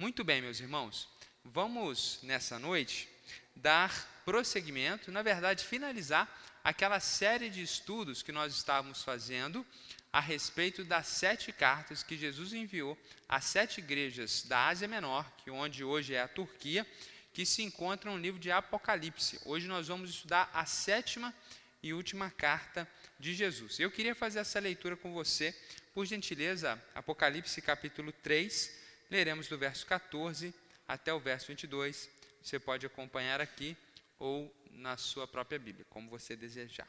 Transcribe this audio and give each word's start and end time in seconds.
Muito 0.00 0.22
bem, 0.22 0.40
meus 0.40 0.60
irmãos, 0.60 1.08
vamos 1.44 2.20
nessa 2.22 2.56
noite 2.56 3.08
dar 3.56 4.22
prosseguimento, 4.24 5.10
na 5.10 5.22
verdade, 5.22 5.64
finalizar 5.64 6.32
aquela 6.62 7.00
série 7.00 7.50
de 7.50 7.62
estudos 7.62 8.22
que 8.22 8.30
nós 8.30 8.54
estávamos 8.54 9.02
fazendo 9.02 9.66
a 10.12 10.20
respeito 10.20 10.84
das 10.84 11.08
sete 11.08 11.52
cartas 11.52 12.04
que 12.04 12.16
Jesus 12.16 12.52
enviou 12.52 12.96
às 13.28 13.46
sete 13.46 13.78
igrejas 13.78 14.44
da 14.44 14.68
Ásia 14.68 14.86
Menor, 14.86 15.28
que 15.38 15.50
onde 15.50 15.82
hoje 15.82 16.14
é 16.14 16.22
a 16.22 16.28
Turquia, 16.28 16.86
que 17.34 17.44
se 17.44 17.64
encontram 17.64 18.12
no 18.12 18.22
livro 18.22 18.38
de 18.38 18.52
Apocalipse. 18.52 19.40
Hoje 19.44 19.66
nós 19.66 19.88
vamos 19.88 20.10
estudar 20.10 20.48
a 20.54 20.64
sétima 20.64 21.34
e 21.82 21.92
última 21.92 22.30
carta 22.30 22.88
de 23.18 23.34
Jesus. 23.34 23.80
Eu 23.80 23.90
queria 23.90 24.14
fazer 24.14 24.38
essa 24.38 24.60
leitura 24.60 24.96
com 24.96 25.12
você, 25.12 25.52
por 25.92 26.06
gentileza, 26.06 26.80
Apocalipse 26.94 27.60
capítulo 27.60 28.12
3, 28.12 28.77
leremos 29.10 29.48
do 29.48 29.58
verso 29.58 29.86
14 29.86 30.54
até 30.86 31.12
o 31.12 31.20
verso 31.20 31.48
22. 31.48 32.08
Você 32.42 32.58
pode 32.58 32.86
acompanhar 32.86 33.40
aqui 33.40 33.76
ou 34.18 34.54
na 34.70 34.96
sua 34.96 35.26
própria 35.26 35.58
Bíblia, 35.58 35.86
como 35.90 36.08
você 36.08 36.36
desejar. 36.36 36.88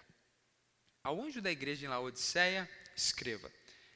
Ao 1.04 1.22
anjo 1.22 1.41
da 1.41 1.52
igreja 1.52 1.86
em 1.86 1.90
Laodiceia, 1.90 2.70
escreva: 2.96 3.52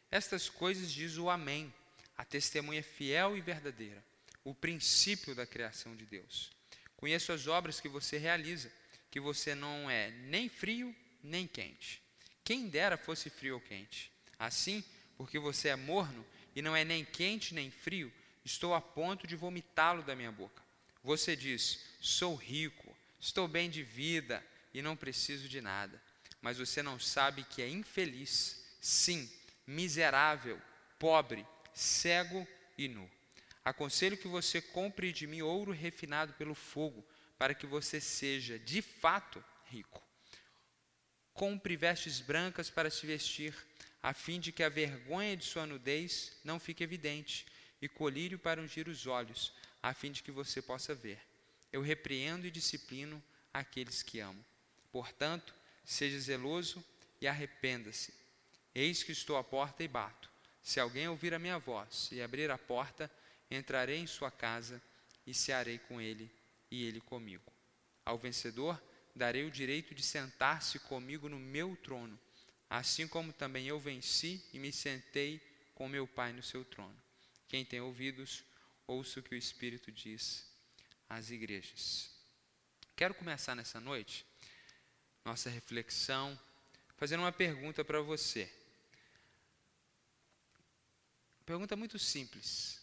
Estas 0.09 0.50
coisas 0.50 0.91
diz 0.91 1.17
o 1.17 1.30
Amém, 1.30 1.73
a 2.17 2.23
testemunha 2.23 2.84
fiel 2.84 3.38
e 3.38 3.41
verdadeira, 3.41 4.04
o 4.44 4.53
princípio 4.53 5.36
da 5.36 5.45
criação 5.45 5.95
de 5.95 6.05
Deus. 6.05 6.52
Conheço 6.95 7.34
as 7.34 7.48
obras 7.48 7.80
que 7.80 7.90
você 7.90 8.17
realiza, 8.17 8.72
que 9.12 9.20
você 9.20 9.53
não 9.53 9.90
é 9.90 10.12
nem 10.12 10.48
frio 10.48 10.95
nem 11.22 11.48
quente. 11.48 12.02
Quem 12.44 12.67
dera 12.67 12.98
fosse 12.98 13.30
frio 13.30 13.55
ou 13.55 13.62
quente. 13.62 14.12
Assim, 14.38 14.84
porque 15.17 15.40
você 15.40 15.70
é 15.70 15.76
morno 15.76 16.26
e 16.55 16.62
não 16.62 16.75
é 16.75 16.84
nem 16.84 17.03
quente 17.03 17.53
nem 17.53 17.71
frio, 17.71 18.12
estou 18.43 18.73
a 18.73 18.81
ponto 18.81 19.25
de 19.25 19.35
vomitá-lo 19.35 20.03
da 20.03 20.16
minha 20.16 20.31
boca. 20.31 20.61
Você 21.03 21.35
diz: 21.35 21.80
Sou 21.99 22.35
rico, 22.35 22.95
estou 23.19 23.47
bem 23.47 23.69
de 23.69 23.83
vida 23.83 24.45
e 24.73 24.81
não 24.81 24.95
preciso 24.95 25.47
de 25.47 25.61
nada. 25.61 26.02
Mas 26.41 26.58
você 26.58 26.83
não 26.83 27.00
sabe 27.00 27.44
que 27.44 27.61
é 27.61 27.69
infeliz 27.69 28.63
sim, 28.81 29.31
miserável, 29.66 30.61
pobre, 31.00 31.45
cego 31.73 32.47
e 32.78 32.88
nu. 32.88 33.09
Aconselho 33.63 34.17
que 34.17 34.28
você 34.28 34.61
compre 34.61 35.13
de 35.13 35.25
mim 35.25 35.41
ouro 35.41 35.72
refinado 35.72 36.33
pelo 36.33 36.53
fogo, 36.53 37.06
para 37.38 37.53
que 37.53 37.66
você 37.66 38.02
seja, 38.02 38.59
de 38.59 38.81
fato, 38.81 39.44
rico. 39.66 40.03
Compre 41.33 41.78
vestes 41.78 42.19
brancas 42.19 42.69
para 42.69 42.89
se 42.89 43.08
vestir, 43.08 43.56
a 44.04 44.14
fim 44.14 44.38
de 44.38 44.52
que 44.52 44.62
a 44.62 44.70
vergonha 44.70 45.38
de 45.38 45.46
sua 45.46 45.66
nudez 45.66 46.38
não 46.44 46.59
fique 46.59 46.84
evidente, 46.84 47.46
e 47.82 47.88
colírio 47.88 48.38
para 48.38 48.62
ungir 48.62 48.88
os 48.88 49.08
olhos, 49.08 49.54
a 49.82 49.94
fim 49.94 50.12
de 50.12 50.22
que 50.22 50.32
você 50.32 50.62
possa 50.62 50.94
ver. 50.94 51.20
Eu 51.72 51.82
repreendo 51.82 52.46
e 52.46 52.52
disciplino 52.52 53.22
aqueles 53.54 54.04
que 54.04 54.20
amo. 54.20 54.44
Portanto, 54.92 55.54
seja 55.84 56.20
zeloso 56.20 56.84
e 57.20 57.28
arrependa-se. 57.28 58.14
Eis 58.76 59.04
que 59.04 59.12
estou 59.12 59.38
à 59.38 59.44
porta 59.44 59.84
e 59.84 59.88
bato. 59.88 60.30
Se 60.62 60.80
alguém 60.80 61.08
ouvir 61.08 61.34
a 61.34 61.40
minha 61.40 61.58
voz 61.58 62.09
e 62.12 62.22
abrir 62.22 62.50
a 62.52 62.58
porta, 62.58 63.12
entrarei 63.52 63.98
em 63.98 64.08
sua 64.08 64.31
casa 64.31 64.81
e 65.26 65.34
cearei 65.34 65.78
com 65.78 66.00
ele 66.00 66.31
e 66.72 66.86
ele 66.86 67.02
comigo. 67.02 67.52
Ao 68.06 68.18
vencedor 68.18 68.81
darei 69.16 69.46
o 69.46 69.52
direito 69.52 69.94
de 69.94 70.04
sentar-se 70.04 70.80
comigo 70.80 71.28
no 71.28 71.40
meu 71.40 71.76
trono, 71.76 72.18
assim 72.69 73.08
como 73.08 73.31
também 73.33 73.67
eu 73.67 73.80
venci 73.80 74.44
e 74.53 74.59
me 74.59 74.72
sentei 74.72 75.39
com 75.75 75.88
meu 75.88 76.08
Pai 76.08 76.33
no 76.33 76.44
seu 76.44 76.64
trono. 76.66 76.95
Quem 77.47 77.64
tem 77.64 77.81
ouvidos, 77.81 78.44
ouça 78.88 79.19
o 79.19 79.23
que 79.23 79.36
o 79.36 79.38
Espírito 79.38 79.92
diz 79.92 80.45
às 81.09 81.30
igrejas. 81.30 82.09
Quero 82.95 83.14
começar 83.14 83.56
nessa 83.56 83.80
noite 83.80 84.25
nossa 85.25 85.50
reflexão 85.50 86.38
fazendo 86.97 87.22
uma 87.22 87.31
pergunta 87.31 87.84
para 87.84 88.01
você. 88.01 88.51
Pergunta 91.45 91.75
muito 91.75 91.97
simples. 91.97 92.81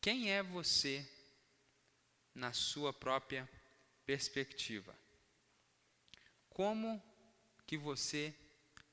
Quem 0.00 0.32
é 0.32 0.42
você 0.42 1.08
na 2.34 2.52
sua 2.52 2.92
própria 2.92 3.48
perspectiva? 4.04 4.96
Como 6.50 7.02
que 7.66 7.76
você 7.76 8.34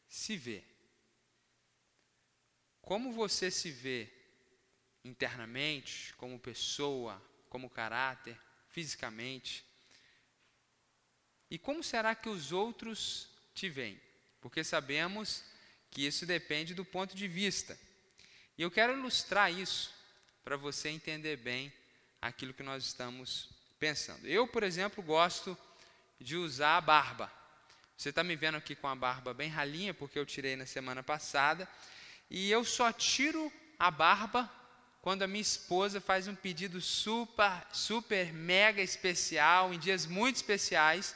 se 0.09 0.36
vê? 0.36 0.64
Como 2.81 3.14
você 3.14 3.52
se 3.52 3.70
vê 3.70 4.12
internamente, 5.06 6.14
como 6.16 6.40
pessoa, 6.40 7.22
como 7.47 7.70
caráter, 7.70 8.38
fisicamente? 8.68 9.64
E 11.50 11.58
como 11.58 11.84
será 11.84 12.16
que 12.16 12.28
os 12.28 12.52
outros 12.52 13.30
te 13.53 13.69
veem? 13.69 14.02
Porque 14.42 14.64
sabemos 14.64 15.44
que 15.92 16.06
isso 16.06 16.25
depende 16.25 16.74
do 16.74 16.84
ponto 16.84 17.16
de 17.16 17.28
vista. 17.28 17.78
E 18.58 18.62
eu 18.62 18.72
quero 18.72 18.94
ilustrar 18.94 19.52
isso 19.52 19.94
para 20.44 20.58
você 20.58 20.90
entender 20.90 21.38
bem 21.38 21.72
aquilo 22.22 22.53
que 22.53 22.64
nós 22.64 22.84
estamos 22.84 23.50
pensando. 23.80 24.28
Eu, 24.28 24.48
por 24.48 24.64
exemplo, 24.64 25.03
gosto 25.03 25.58
de 26.19 26.36
usar 26.36 26.78
a 26.78 26.81
barba. 26.81 27.39
Você 28.00 28.12
está 28.12 28.24
me 28.24 28.34
vendo 28.34 28.56
aqui 28.56 28.76
com 28.76 28.88
a 28.88 28.96
barba 28.96 29.34
bem 29.34 29.50
ralinha, 29.50 29.94
porque 29.94 30.18
eu 30.18 30.26
tirei 30.26 30.56
na 30.56 30.66
semana 30.66 31.04
passada. 31.04 31.68
E 32.30 32.50
eu 32.50 32.64
só 32.64 32.94
tiro 32.94 33.52
a 33.78 33.92
barba 33.92 34.50
quando 35.02 35.24
a 35.24 35.28
minha 35.28 35.42
esposa 35.42 36.00
faz 36.00 36.26
um 36.26 36.34
pedido 36.34 36.80
super, 36.80 37.52
super 37.74 38.32
mega 38.32 38.82
especial, 38.82 39.74
em 39.74 39.78
dias 39.78 40.06
muito 40.06 40.38
especiais. 40.38 41.14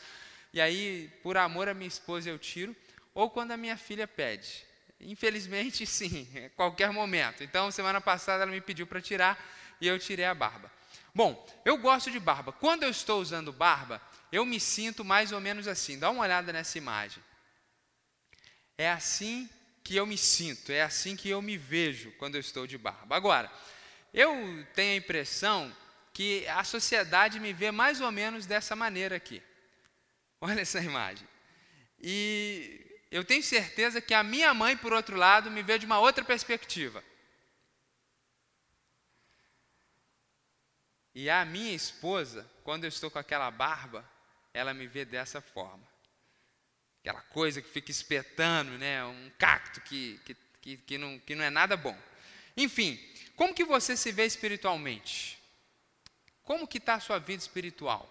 E 0.51 0.59
aí, 0.59 1.09
por 1.23 1.38
amor 1.38 1.69
à 1.69 1.73
minha 1.73 1.88
esposa, 1.88 2.29
eu 2.29 2.38
tiro. 2.38 2.75
Ou 3.13 3.29
quando 3.29 3.51
a 3.51 3.57
minha 3.57 3.77
filha 3.77 4.05
pede. 4.05 4.65
Infelizmente, 5.00 5.85
sim, 5.88 6.27
qualquer 6.53 6.91
momento. 6.91 7.45
Então, 7.45 7.71
semana 7.71 8.01
passada 8.01 8.44
ela 8.44 8.51
me 8.51 8.59
pediu 8.59 8.85
para 8.85 9.00
tirar 9.00 9.41
e 9.79 9.88
eu 9.88 9.97
tirei 9.97 10.25
a 10.25 10.35
barba. 10.35 10.69
Bom, 11.15 11.47
eu 11.63 11.77
gosto 11.77 12.11
de 12.11 12.19
barba. 12.19 12.51
Quando 12.51 12.83
eu 12.83 12.89
estou 12.89 13.21
usando 13.21 13.53
barba, 13.53 14.01
eu 14.33 14.47
me 14.47 14.59
sinto 14.59 15.05
mais 15.05 15.31
ou 15.31 15.39
menos 15.39 15.67
assim. 15.67 15.99
Dá 15.99 16.09
uma 16.09 16.23
olhada 16.23 16.51
nessa 16.51 16.75
imagem. 16.79 17.23
É 18.75 18.89
assim 18.89 19.47
que 19.83 19.95
eu 19.95 20.07
me 20.07 20.17
sinto, 20.17 20.71
é 20.71 20.81
assim 20.81 21.16
que 21.16 21.29
eu 21.29 21.39
me 21.39 21.55
vejo 21.55 22.11
quando 22.13 22.33
eu 22.33 22.41
estou 22.41 22.66
de 22.66 22.75
barba. 22.75 23.16
Agora, 23.16 23.51
eu 24.11 24.66
tenho 24.73 24.94
a 24.94 24.97
impressão 24.97 25.71
que 26.11 26.47
a 26.47 26.63
sociedade 26.63 27.39
me 27.39 27.53
vê 27.53 27.69
mais 27.69 28.01
ou 28.01 28.11
menos 28.11 28.47
dessa 28.47 28.75
maneira 28.75 29.16
aqui. 29.16 29.39
Olha 30.41 30.61
essa 30.61 30.79
imagem. 30.79 31.27
E 32.00 33.00
eu 33.11 33.23
tenho 33.23 33.44
certeza 33.44 34.01
que 34.01 34.15
a 34.15 34.23
minha 34.23 34.51
mãe, 34.51 34.75
por 34.75 34.94
outro 34.94 35.15
lado, 35.15 35.51
me 35.51 35.61
vê 35.61 35.77
de 35.77 35.85
uma 35.85 36.00
outra 36.00 36.25
perspectiva. 36.25 37.03
E 41.13 41.29
a 41.29 41.45
minha 41.45 41.75
esposa, 41.75 42.50
quando 42.63 42.85
eu 42.85 42.89
estou 42.89 43.11
com 43.11 43.19
aquela 43.19 43.51
barba, 43.51 44.11
ela 44.53 44.73
me 44.73 44.87
vê 44.87 45.03
dessa 45.03 45.41
forma. 45.41 45.83
Aquela 47.01 47.21
coisa 47.21 47.61
que 47.61 47.69
fica 47.69 47.91
espetando, 47.91 48.77
né? 48.77 49.03
um 49.03 49.31
cacto 49.37 49.81
que, 49.81 50.19
que, 50.25 50.37
que, 50.61 50.77
que, 50.77 50.97
não, 50.97 51.19
que 51.19 51.35
não 51.35 51.43
é 51.43 51.49
nada 51.49 51.75
bom. 51.75 51.97
Enfim, 52.55 52.99
como 53.35 53.53
que 53.53 53.65
você 53.65 53.97
se 53.97 54.11
vê 54.11 54.25
espiritualmente? 54.25 55.39
Como 56.43 56.67
que 56.67 56.77
está 56.77 56.95
a 56.95 56.99
sua 56.99 57.19
vida 57.19 57.41
espiritual? 57.41 58.09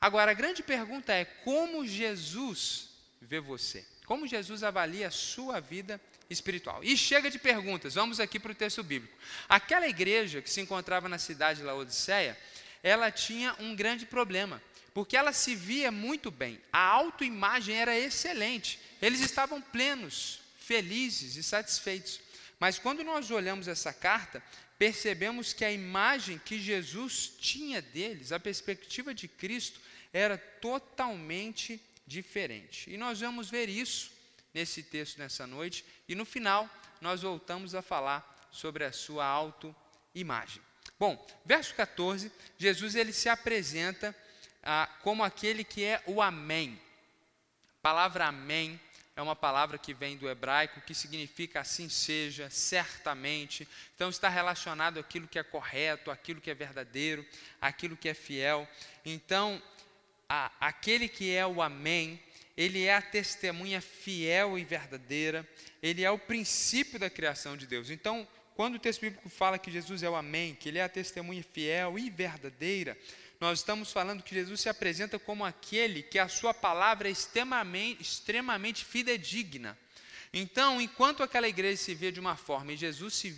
Agora, 0.00 0.30
a 0.30 0.34
grande 0.34 0.62
pergunta 0.62 1.12
é, 1.12 1.24
como 1.24 1.86
Jesus 1.86 2.90
vê 3.20 3.40
você? 3.40 3.86
Como 4.04 4.26
Jesus 4.26 4.62
avalia 4.62 5.08
a 5.08 5.12
sua 5.12 5.60
vida 5.60 6.00
espiritual? 6.28 6.82
E 6.82 6.96
chega 6.96 7.30
de 7.30 7.38
perguntas, 7.38 7.94
vamos 7.94 8.20
aqui 8.20 8.38
para 8.38 8.52
o 8.52 8.54
texto 8.54 8.82
bíblico. 8.82 9.16
Aquela 9.48 9.88
igreja 9.88 10.42
que 10.42 10.50
se 10.50 10.60
encontrava 10.60 11.08
na 11.08 11.18
cidade 11.18 11.60
de 11.60 11.64
Laodiceia, 11.64 12.38
ela 12.82 13.10
tinha 13.10 13.54
um 13.60 13.76
grande 13.76 14.04
problema, 14.04 14.60
porque 14.94 15.16
ela 15.16 15.32
se 15.32 15.54
via 15.54 15.90
muito 15.90 16.30
bem, 16.30 16.60
a 16.72 16.84
autoimagem 16.84 17.74
era 17.76 17.98
excelente, 17.98 18.78
eles 19.00 19.20
estavam 19.20 19.60
plenos, 19.60 20.40
felizes 20.58 21.36
e 21.36 21.42
satisfeitos. 21.42 22.20
Mas 22.60 22.78
quando 22.78 23.02
nós 23.02 23.30
olhamos 23.30 23.66
essa 23.68 23.92
carta, 23.92 24.42
percebemos 24.78 25.52
que 25.52 25.64
a 25.64 25.72
imagem 25.72 26.38
que 26.38 26.58
Jesus 26.58 27.32
tinha 27.40 27.80
deles, 27.80 28.32
a 28.32 28.38
perspectiva 28.38 29.14
de 29.14 29.26
Cristo, 29.28 29.80
era 30.12 30.36
totalmente 30.36 31.80
diferente. 32.06 32.90
E 32.90 32.96
nós 32.96 33.20
vamos 33.20 33.48
ver 33.48 33.68
isso 33.68 34.12
nesse 34.52 34.82
texto 34.82 35.18
nessa 35.18 35.46
noite, 35.46 35.84
e 36.06 36.14
no 36.14 36.24
final 36.24 36.68
nós 37.00 37.22
voltamos 37.22 37.74
a 37.74 37.82
falar 37.82 38.48
sobre 38.52 38.84
a 38.84 38.92
sua 38.92 39.24
autoimagem. 39.24 40.62
Bom, 40.98 41.26
verso 41.44 41.74
14, 41.74 42.30
Jesus 42.58 42.94
ele 42.94 43.12
se 43.12 43.28
apresenta 43.28 44.14
ah, 44.62 44.88
como 45.02 45.24
aquele 45.24 45.64
que 45.64 45.84
é 45.84 46.02
o 46.06 46.22
Amém. 46.22 46.80
A 47.78 47.82
palavra 47.82 48.26
Amém 48.26 48.80
é 49.14 49.20
uma 49.20 49.36
palavra 49.36 49.76
que 49.76 49.92
vem 49.92 50.16
do 50.16 50.28
hebraico, 50.28 50.80
que 50.80 50.94
significa 50.94 51.60
assim 51.60 51.88
seja, 51.88 52.48
certamente. 52.48 53.68
Então 53.94 54.08
está 54.08 54.28
relacionado 54.28 54.98
àquilo 54.98 55.28
que 55.28 55.38
é 55.38 55.42
correto, 55.42 56.10
àquilo 56.10 56.40
que 56.40 56.50
é 56.50 56.54
verdadeiro, 56.54 57.26
àquilo 57.60 57.96
que 57.96 58.08
é 58.08 58.14
fiel. 58.14 58.66
Então, 59.04 59.60
a, 60.28 60.50
aquele 60.60 61.08
que 61.08 61.34
é 61.34 61.46
o 61.46 61.60
Amém, 61.60 62.22
ele 62.56 62.84
é 62.84 62.94
a 62.94 63.02
testemunha 63.02 63.80
fiel 63.80 64.58
e 64.58 64.64
verdadeira, 64.64 65.46
ele 65.82 66.04
é 66.04 66.10
o 66.10 66.18
princípio 66.18 66.98
da 66.98 67.10
criação 67.10 67.56
de 67.56 67.66
Deus. 67.66 67.90
Então, 67.90 68.26
quando 68.54 68.76
o 68.76 68.78
texto 68.78 69.00
bíblico 69.00 69.28
fala 69.28 69.58
que 69.58 69.70
Jesus 69.70 70.02
é 70.02 70.08
o 70.08 70.14
Amém, 70.14 70.54
que 70.54 70.68
ele 70.68 70.78
é 70.78 70.84
a 70.84 70.88
testemunha 70.88 71.42
fiel 71.42 71.98
e 71.98 72.08
verdadeira, 72.08 72.96
nós 73.42 73.58
estamos 73.58 73.90
falando 73.90 74.22
que 74.22 74.36
Jesus 74.36 74.60
se 74.60 74.68
apresenta 74.68 75.18
como 75.18 75.44
aquele 75.44 76.00
que 76.00 76.16
a 76.16 76.28
sua 76.28 76.54
palavra 76.54 77.08
é 77.08 77.10
extremamente, 77.10 78.00
extremamente 78.00 78.84
fidedigna. 78.84 79.76
Então, 80.32 80.80
enquanto 80.80 81.24
aquela 81.24 81.48
igreja 81.48 81.82
se 81.82 81.92
vê 81.92 82.12
de 82.12 82.20
uma 82.20 82.36
forma 82.36 82.72
e 82.72 82.76
Jesus 82.76 83.14
se 83.14 83.36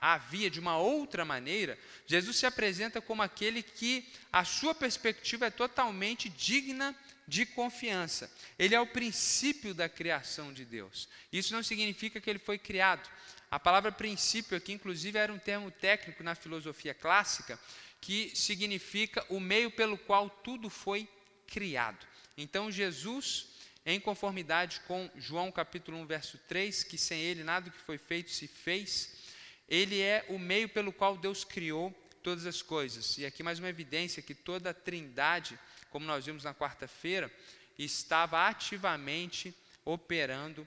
havia 0.00 0.48
de 0.48 0.58
uma 0.58 0.78
outra 0.78 1.22
maneira, 1.22 1.78
Jesus 2.06 2.38
se 2.38 2.46
apresenta 2.46 2.98
como 2.98 3.20
aquele 3.20 3.62
que 3.62 4.08
a 4.32 4.42
sua 4.42 4.74
perspectiva 4.74 5.48
é 5.48 5.50
totalmente 5.50 6.30
digna 6.30 6.96
de 7.28 7.44
confiança. 7.44 8.32
Ele 8.58 8.74
é 8.74 8.80
o 8.80 8.86
princípio 8.86 9.74
da 9.74 9.86
criação 9.86 10.50
de 10.50 10.64
Deus. 10.64 11.10
Isso 11.30 11.52
não 11.52 11.62
significa 11.62 12.22
que 12.22 12.30
ele 12.30 12.38
foi 12.38 12.56
criado. 12.56 13.06
A 13.54 13.60
palavra 13.60 13.92
princípio 13.92 14.56
aqui, 14.56 14.72
inclusive, 14.72 15.16
era 15.16 15.32
um 15.32 15.38
termo 15.38 15.70
técnico 15.70 16.24
na 16.24 16.34
filosofia 16.34 16.92
clássica, 16.92 17.56
que 18.00 18.34
significa 18.34 19.24
o 19.28 19.38
meio 19.38 19.70
pelo 19.70 19.96
qual 19.96 20.28
tudo 20.28 20.68
foi 20.68 21.08
criado. 21.46 22.04
Então, 22.36 22.68
Jesus, 22.68 23.46
em 23.86 24.00
conformidade 24.00 24.80
com 24.88 25.08
João 25.14 25.52
capítulo 25.52 25.98
1, 25.98 26.06
verso 26.06 26.36
3, 26.48 26.82
que 26.82 26.98
sem 26.98 27.20
ele 27.20 27.44
nada 27.44 27.70
que 27.70 27.78
foi 27.78 27.96
feito 27.96 28.32
se 28.32 28.48
fez, 28.48 29.22
ele 29.68 30.00
é 30.00 30.26
o 30.30 30.36
meio 30.36 30.68
pelo 30.68 30.92
qual 30.92 31.16
Deus 31.16 31.44
criou 31.44 31.92
todas 32.24 32.46
as 32.46 32.60
coisas. 32.60 33.18
E 33.18 33.24
aqui 33.24 33.44
mais 33.44 33.60
uma 33.60 33.68
evidência 33.68 34.20
que 34.20 34.34
toda 34.34 34.70
a 34.70 34.74
trindade, 34.74 35.56
como 35.90 36.04
nós 36.04 36.26
vimos 36.26 36.42
na 36.42 36.52
quarta-feira, 36.52 37.30
estava 37.78 38.48
ativamente 38.48 39.56
operando 39.84 40.66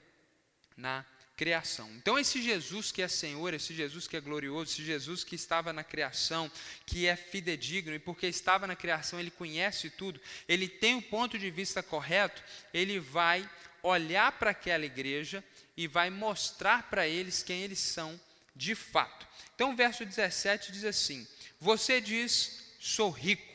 na 0.74 1.04
criação. 1.38 1.88
Então, 1.92 2.18
esse 2.18 2.42
Jesus 2.42 2.90
que 2.90 3.00
é 3.00 3.06
Senhor, 3.06 3.54
esse 3.54 3.72
Jesus 3.72 4.08
que 4.08 4.16
é 4.16 4.20
glorioso, 4.20 4.72
esse 4.72 4.84
Jesus 4.84 5.22
que 5.22 5.36
estava 5.36 5.72
na 5.72 5.84
criação, 5.84 6.50
que 6.84 7.06
é 7.06 7.14
fidedigno, 7.14 7.94
e 7.94 7.98
porque 8.00 8.26
estava 8.26 8.66
na 8.66 8.74
criação, 8.74 9.20
ele 9.20 9.30
conhece 9.30 9.88
tudo, 9.88 10.20
ele 10.48 10.68
tem 10.68 10.96
o 10.96 11.02
ponto 11.02 11.38
de 11.38 11.48
vista 11.48 11.80
correto, 11.80 12.42
ele 12.74 12.98
vai 12.98 13.48
olhar 13.84 14.32
para 14.32 14.50
aquela 14.50 14.84
igreja 14.84 15.44
e 15.76 15.86
vai 15.86 16.10
mostrar 16.10 16.90
para 16.90 17.06
eles 17.06 17.40
quem 17.40 17.62
eles 17.62 17.78
são 17.78 18.20
de 18.56 18.74
fato. 18.74 19.24
Então, 19.54 19.72
o 19.72 19.76
verso 19.76 20.04
17 20.04 20.72
diz 20.72 20.84
assim: 20.84 21.24
Você 21.60 22.00
diz, 22.00 22.74
sou 22.80 23.10
rico, 23.10 23.54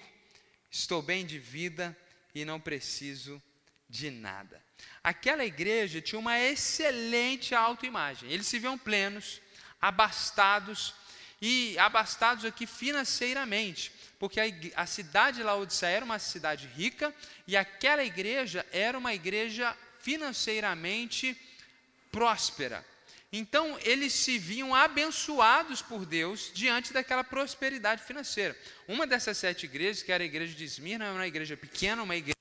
estou 0.71 1.01
bem 1.01 1.25
de 1.25 1.38
vida 1.38 1.95
e 2.33 2.45
não 2.45 2.62
preciso 2.62 3.44
de 3.89 4.09
nada. 4.09 4.62
Aquela 5.03 5.45
igreja 5.45 6.01
tinha 6.01 6.19
uma 6.19 6.39
excelente 6.39 7.53
autoimagem. 7.53 8.31
Eles 8.31 8.47
se 8.47 8.59
viam 8.59 8.77
plenos, 8.77 9.41
abastados 9.81 10.94
e 11.41 11.77
abastados 11.77 12.45
aqui 12.45 12.65
financeiramente, 12.65 13.91
porque 14.18 14.39
a, 14.39 14.45
a 14.81 14.85
cidade 14.85 15.38
de 15.38 15.44
Laodiceia 15.44 15.97
era 15.97 16.06
uma 16.06 16.19
cidade 16.19 16.68
rica 16.68 17.13
e 17.45 17.57
aquela 17.57 18.03
igreja 18.03 18.65
era 18.71 18.97
uma 18.97 19.13
igreja 19.13 19.75
financeiramente 20.00 21.38
próspera. 22.09 22.86
Então, 23.36 23.79
eles 23.81 24.13
se 24.13 24.38
viam 24.38 24.75
abençoados 24.75 25.81
por 25.81 26.06
Deus 26.06 26.51
diante 26.53 26.94
daquela 26.94 27.24
prosperidade 27.24 28.03
financeira. 28.03 28.56
Uma 28.88 29.07
dessas 29.07 29.38
sete 29.39 29.65
igrejas, 29.65 30.03
que 30.03 30.12
era 30.12 30.24
a 30.24 30.25
igreja 30.25 30.53
de 30.53 30.63
Esmirna, 30.63 31.06
era 31.06 31.13
uma 31.15 31.27
igreja 31.27 31.57
pequena, 31.57 32.03
uma 32.03 32.15
igreja 32.15 32.32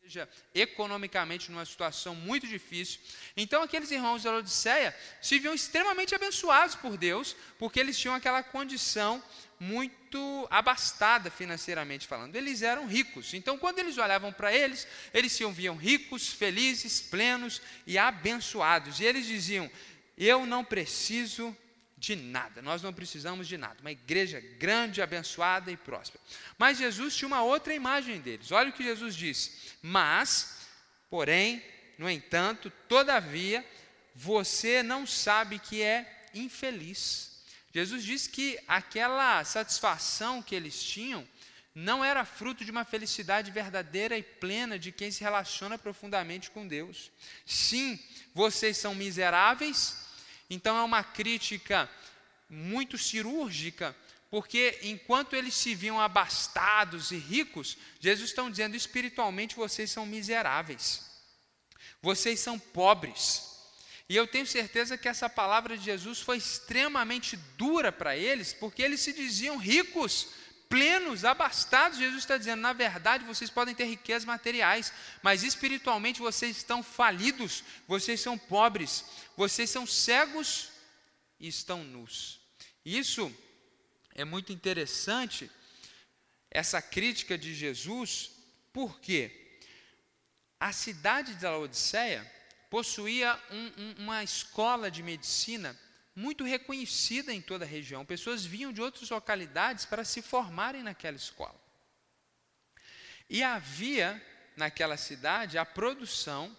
economicamente 0.55 1.51
numa 1.51 1.65
situação 1.65 2.15
muito 2.15 2.47
difícil. 2.47 3.01
Então, 3.37 3.63
aqueles 3.63 3.91
irmãos 3.91 4.23
da 4.23 4.35
Odisseia 4.35 4.95
se 5.21 5.39
viam 5.39 5.55
extremamente 5.55 6.15
abençoados 6.15 6.75
por 6.75 6.97
Deus, 6.97 7.37
porque 7.59 7.81
eles 7.81 7.99
tinham 7.99 8.15
aquela 8.15 8.43
condição 8.43 9.23
muito 9.59 10.49
abastada 10.51 11.31
financeiramente 11.31 12.07
falando. 12.07 12.35
Eles 12.35 12.63
eram 12.63 12.87
ricos. 12.87 13.33
Então, 13.33 13.57
quando 13.57 13.79
eles 13.79 13.97
olhavam 13.97 14.33
para 14.33 14.53
eles, 14.53 14.87
eles 15.15 15.33
se 15.33 15.45
viam 15.53 15.77
ricos, 15.77 16.29
felizes, 16.29 17.01
plenos 17.01 17.63
e 17.87 17.97
abençoados. 17.97 18.99
E 18.99 19.05
eles 19.05 19.25
diziam: 19.25 19.71
eu 20.19 20.45
não 20.45 20.65
preciso 20.65 21.57
de 22.03 22.17
nada, 22.17 22.61
nós 22.61 22.83
não 22.83 22.93
precisamos 22.93 23.47
de 23.47 23.57
nada. 23.57 23.81
Uma 23.81 23.93
igreja 23.93 24.41
grande, 24.59 25.01
abençoada 25.01 25.71
e 25.71 25.77
próspera. 25.77 26.23
Mas 26.59 26.79
Jesus 26.79 27.15
tinha 27.15 27.29
uma 27.29 27.45
outra 27.45 27.73
imagem 27.73 28.21
deles. 28.21 28.51
Olha 28.51 28.71
o 28.71 28.73
que 28.73 28.83
Jesus 28.83 29.15
disse: 29.15 29.77
Mas, 29.81 30.67
porém, 31.09 31.63
no 31.97 32.11
entanto, 32.11 32.73
todavia, 32.89 33.65
você 34.17 34.83
não 34.83 35.07
sabe 35.07 35.61
que 35.61 35.81
é 35.81 36.27
infeliz. 36.35 37.41
Jesus 37.73 38.03
disse 38.03 38.29
que 38.29 38.59
aquela 38.67 39.45
satisfação 39.45 40.43
que 40.43 40.57
eles 40.57 40.83
tinham 40.83 41.25
não 41.73 42.05
era 42.05 42.25
fruto 42.25 42.65
de 42.65 42.71
uma 42.73 42.85
felicidade 42.85 43.53
verdadeira 43.53 44.19
e 44.19 44.25
plena 44.25 44.77
de 44.77 44.91
quem 44.91 45.13
se 45.13 45.23
relaciona 45.23 45.79
profundamente 45.79 46.51
com 46.51 46.67
Deus. 46.67 47.13
Sim, 47.47 47.97
vocês 48.35 48.77
são 48.77 48.93
miseráveis, 48.93 50.02
então 50.55 50.77
é 50.77 50.83
uma 50.83 51.03
crítica 51.03 51.89
muito 52.49 52.99
cirúrgica, 52.99 53.97
porque 54.31 54.79
enquanto 54.83 55.35
eles 55.35 55.55
se 55.55 55.75
viam 55.75 55.99
abastados 55.99 57.11
e 57.11 57.17
ricos, 57.17 57.79
Jesus 57.99 58.31
está 58.31 58.47
dizendo 58.51 58.77
espiritualmente 58.77 59.57
vocês 59.57 59.91
são 59.91 60.05
miseráveis, 60.05 61.11
vocês 62.03 62.39
são 62.39 62.59
pobres. 62.59 63.51
E 64.09 64.15
eu 64.17 64.27
tenho 64.27 64.47
certeza 64.47 64.99
que 64.99 65.09
essa 65.09 65.27
palavra 65.27 65.79
de 65.79 65.85
Jesus 65.85 66.21
foi 66.21 66.37
extremamente 66.37 67.35
dura 67.57 67.91
para 67.91 68.15
eles, 68.15 68.53
porque 68.53 68.83
eles 68.83 69.01
se 69.01 69.15
diziam 69.15 69.57
ricos, 69.57 70.29
plenos, 70.73 71.23
abastados. 71.23 71.99
Jesus 71.99 72.21
está 72.21 72.39
dizendo: 72.39 72.63
na 72.63 72.73
verdade, 72.73 73.27
vocês 73.27 73.51
podem 73.51 73.75
ter 73.75 73.85
riquezas 73.85 74.25
materiais, 74.25 74.91
mas 75.23 75.43
espiritualmente 75.43 76.19
vocês 76.19 76.57
estão 76.57 76.83
falidos, 76.83 77.63
vocês 77.87 78.19
são 78.23 78.39
pobres, 78.39 79.05
vocês 79.37 79.69
são 79.69 79.87
cegos 79.87 80.71
e 81.39 81.47
estão 81.47 81.85
nus. 81.85 82.41
Isso 82.83 83.31
é 84.15 84.25
muito 84.25 84.51
interessante, 84.51 85.51
essa 86.51 86.81
crítica 86.81 87.37
de 87.37 87.55
Jesus, 87.55 88.31
porque 88.73 89.59
a 90.59 90.73
cidade 90.73 91.35
de 91.35 91.45
Laodiceia 91.45 92.25
possuía 92.71 93.39
um, 93.51 93.73
um, 93.77 93.95
uma 94.05 94.25
escola 94.25 94.91
de 94.91 95.03
medicina 95.03 95.79
muito 96.15 96.45
reconhecida 96.45 97.33
em 97.33 97.41
toda 97.41 97.65
a 97.65 97.69
região. 97.69 98.05
Pessoas 98.05 98.45
vinham 98.45 98.73
de 98.73 98.81
outras 98.81 99.09
localidades 99.09 99.85
para 99.85 100.05
se 100.05 100.21
formarem 100.21 100.83
naquela 100.83 101.17
escola. 101.17 101.61
E 103.29 103.43
havia 103.43 104.23
naquela 104.57 104.97
cidade 104.97 105.57
a 105.57 105.65
produção 105.65 106.55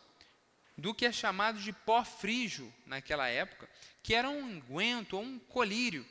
do 0.77 0.93
que 0.93 1.05
é 1.05 1.11
chamado 1.11 1.59
de 1.59 1.71
pó 1.71 2.03
frígio 2.03 2.73
naquela 2.85 3.27
época, 3.27 3.69
que 4.01 4.15
era 4.15 4.29
um 4.29 4.43
unguento 4.43 5.13
ou 5.13 5.23
um 5.23 5.37
colírio, 5.37 6.05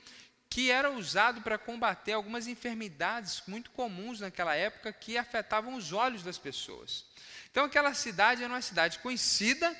que 0.48 0.70
era 0.70 0.90
usado 0.90 1.40
para 1.40 1.58
combater 1.58 2.12
algumas 2.12 2.46
enfermidades 2.46 3.42
muito 3.46 3.70
comuns 3.70 4.20
naquela 4.20 4.54
época 4.54 4.92
que 4.92 5.18
afetavam 5.18 5.74
os 5.74 5.92
olhos 5.92 6.22
das 6.22 6.38
pessoas. 6.38 7.06
Então 7.50 7.64
aquela 7.64 7.92
cidade 7.94 8.44
era 8.44 8.52
uma 8.52 8.62
cidade 8.62 8.98
conhecida 9.00 9.74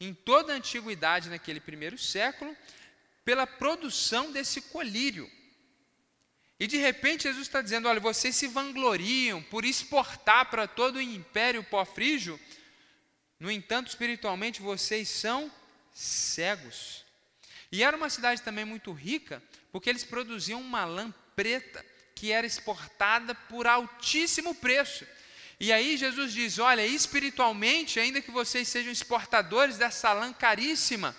em 0.00 0.14
toda 0.14 0.52
a 0.52 0.56
antiguidade 0.56 1.28
naquele 1.28 1.60
primeiro 1.60 1.98
século 1.98 2.56
pela 3.28 3.46
produção 3.46 4.32
desse 4.32 4.58
colírio. 4.58 5.30
E 6.58 6.66
de 6.66 6.78
repente 6.78 7.24
Jesus 7.24 7.46
está 7.46 7.60
dizendo: 7.60 7.86
olha, 7.86 8.00
vocês 8.00 8.34
se 8.34 8.46
vangloriam 8.46 9.42
por 9.42 9.66
exportar 9.66 10.48
para 10.48 10.66
todo 10.66 10.96
o 10.96 11.02
império 11.02 11.62
pó 11.62 11.84
frígio, 11.84 12.40
no 13.38 13.50
entanto, 13.50 13.88
espiritualmente 13.88 14.62
vocês 14.62 15.10
são 15.10 15.52
cegos. 15.92 17.04
E 17.70 17.82
era 17.82 17.98
uma 17.98 18.08
cidade 18.08 18.40
também 18.40 18.64
muito 18.64 18.92
rica, 18.92 19.42
porque 19.70 19.90
eles 19.90 20.04
produziam 20.04 20.62
uma 20.62 20.86
lã 20.86 21.12
preta 21.36 21.84
que 22.14 22.32
era 22.32 22.46
exportada 22.46 23.34
por 23.34 23.66
altíssimo 23.66 24.54
preço. 24.54 25.06
E 25.60 25.70
aí 25.70 25.98
Jesus 25.98 26.32
diz: 26.32 26.58
olha, 26.58 26.86
espiritualmente, 26.86 28.00
ainda 28.00 28.22
que 28.22 28.30
vocês 28.30 28.66
sejam 28.68 28.90
exportadores 28.90 29.76
dessa 29.76 30.14
lã 30.14 30.32
caríssima, 30.32 31.14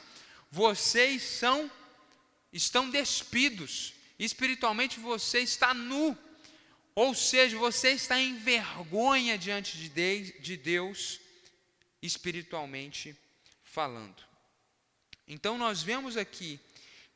vocês 0.49 1.21
são 1.21 1.69
estão 2.51 2.89
despidos. 2.89 3.93
Espiritualmente 4.17 4.99
você 4.99 5.39
está 5.39 5.73
nu. 5.73 6.17
Ou 6.95 7.13
seja, 7.15 7.57
você 7.57 7.91
está 7.91 8.19
em 8.19 8.37
vergonha 8.37 9.37
diante 9.37 9.77
de 9.77 10.57
Deus 10.57 11.19
espiritualmente 12.01 13.15
falando. 13.63 14.23
Então 15.27 15.57
nós 15.57 15.83
vemos 15.83 16.17
aqui 16.17 16.59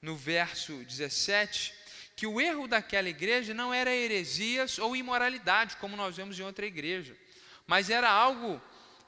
no 0.01 0.15
verso 0.15 0.83
17 0.85 1.73
que 2.15 2.27
o 2.27 2.39
erro 2.39 2.67
daquela 2.67 3.09
igreja 3.09 3.53
não 3.53 3.73
era 3.73 3.93
heresias 3.93 4.77
ou 4.77 4.95
imoralidade, 4.95 5.77
como 5.77 5.95
nós 5.95 6.15
vemos 6.15 6.39
em 6.39 6.43
outra 6.43 6.65
igreja, 6.65 7.17
mas 7.65 7.89
era 7.89 8.09
algo 8.09 8.61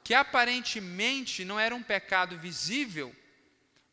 que 0.04 0.14
aparentemente 0.14 1.46
não 1.46 1.60
era 1.60 1.76
um 1.76 1.84
pecado 1.84 2.38
visível, 2.38 3.16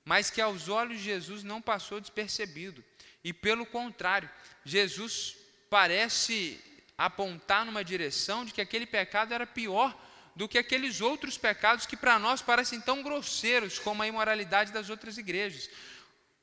mas 0.05 0.31
que 0.31 0.41
aos 0.41 0.69
olhos 0.69 0.99
de 0.99 1.05
Jesus 1.05 1.43
não 1.43 1.61
passou 1.61 2.01
despercebido. 2.01 2.85
E 3.23 3.33
pelo 3.33 3.65
contrário, 3.65 4.29
Jesus 4.65 5.37
parece 5.71 6.61
apontar 6.97 7.65
numa 7.65 7.85
direção 7.85 8.45
de 8.45 8.53
que 8.53 8.61
aquele 8.61 8.87
pecado 8.87 9.33
era 9.33 9.47
pior 9.47 9.97
do 10.35 10.49
que 10.49 10.59
aqueles 10.59 11.01
outros 11.01 11.37
pecados 11.37 11.87
que 11.87 11.97
para 11.97 12.19
nós 12.19 12.41
parecem 12.41 12.81
tão 12.81 13.03
grosseiros 13.03 13.79
como 13.79 14.03
a 14.03 14.07
imoralidade 14.07 14.73
das 14.73 14.89
outras 14.89 15.19
igrejas. 15.19 15.69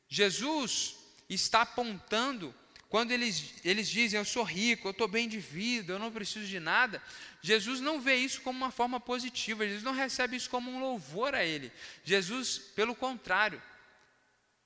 Jesus 0.08 0.96
está 1.30 1.62
apontando, 1.62 2.54
quando 2.90 3.12
eles, 3.12 3.54
eles 3.64 3.88
dizem, 3.88 4.18
eu 4.18 4.26
sou 4.26 4.44
rico, 4.44 4.88
eu 4.88 4.92
estou 4.92 5.08
bem 5.08 5.30
de 5.30 5.40
vida, 5.40 5.94
eu 5.94 6.00
não 6.00 6.12
preciso 6.12 6.48
de 6.48 6.60
nada, 6.60 7.02
Jesus 7.40 7.80
não 7.80 8.02
vê 8.02 8.16
isso 8.16 8.42
como 8.42 8.58
uma 8.58 8.72
forma 8.72 9.00
positiva, 9.00 9.64
Jesus 9.66 9.84
não 9.84 9.94
recebe 9.94 10.36
isso 10.36 10.50
como 10.50 10.72
um 10.72 10.80
louvor 10.80 11.36
a 11.36 11.46
Ele. 11.46 11.72
Jesus, 12.04 12.58
pelo 12.58 12.96
contrário, 12.96 13.62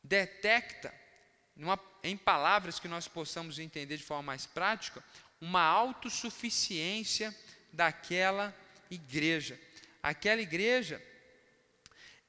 detecta, 0.01 0.93
numa, 1.53 1.77
em 2.01 2.15
palavras 2.15 2.79
que 2.79 2.87
nós 2.87 3.09
possamos 3.09 3.59
entender 3.59 3.97
de 3.97 4.03
forma 4.03 4.23
mais 4.23 4.45
prática, 4.45 5.03
uma 5.41 5.61
autossuficiência 5.61 7.35
daquela 7.73 8.55
igreja. 8.89 9.59
Aquela 10.01 10.41
igreja, 10.41 11.03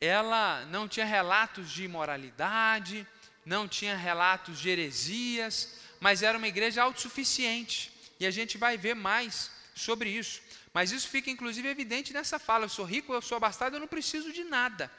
ela 0.01 0.67
não 0.67 0.89
tinha 0.89 1.07
relatos 1.07 1.71
de 1.71 1.85
imoralidade, 1.85 3.07
não 3.47 3.69
tinha 3.69 3.97
relatos 3.97 4.59
de 4.59 4.69
heresias, 4.69 5.84
mas 6.05 6.23
era 6.23 6.37
uma 6.37 6.47
igreja 6.47 6.83
autossuficiente. 6.83 7.91
E 8.21 8.27
a 8.27 8.31
gente 8.31 8.59
vai 8.59 8.77
ver 8.77 8.95
mais 8.95 9.51
sobre 9.75 10.11
isso. 10.11 10.43
Mas 10.75 10.93
isso 10.93 11.09
fica 11.09 11.31
inclusive 11.31 11.67
evidente 11.67 12.13
nessa 12.13 12.39
fala: 12.39 12.67
eu 12.67 12.69
sou 12.69 12.85
rico, 12.85 13.15
eu 13.15 13.23
sou 13.23 13.37
abastado, 13.39 13.77
eu 13.77 13.81
não 13.81 13.89
preciso 13.89 14.31
de 14.31 14.45
nada. 14.45 14.93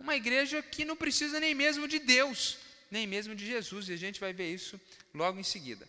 Uma 0.00 0.16
igreja 0.16 0.62
que 0.62 0.86
não 0.86 0.96
precisa 0.96 1.38
nem 1.38 1.54
mesmo 1.54 1.86
de 1.86 1.98
Deus, 1.98 2.56
nem 2.90 3.06
mesmo 3.06 3.34
de 3.34 3.44
Jesus, 3.44 3.90
e 3.90 3.92
a 3.92 3.96
gente 3.98 4.18
vai 4.18 4.32
ver 4.32 4.50
isso 4.50 4.80
logo 5.12 5.38
em 5.38 5.42
seguida. 5.42 5.86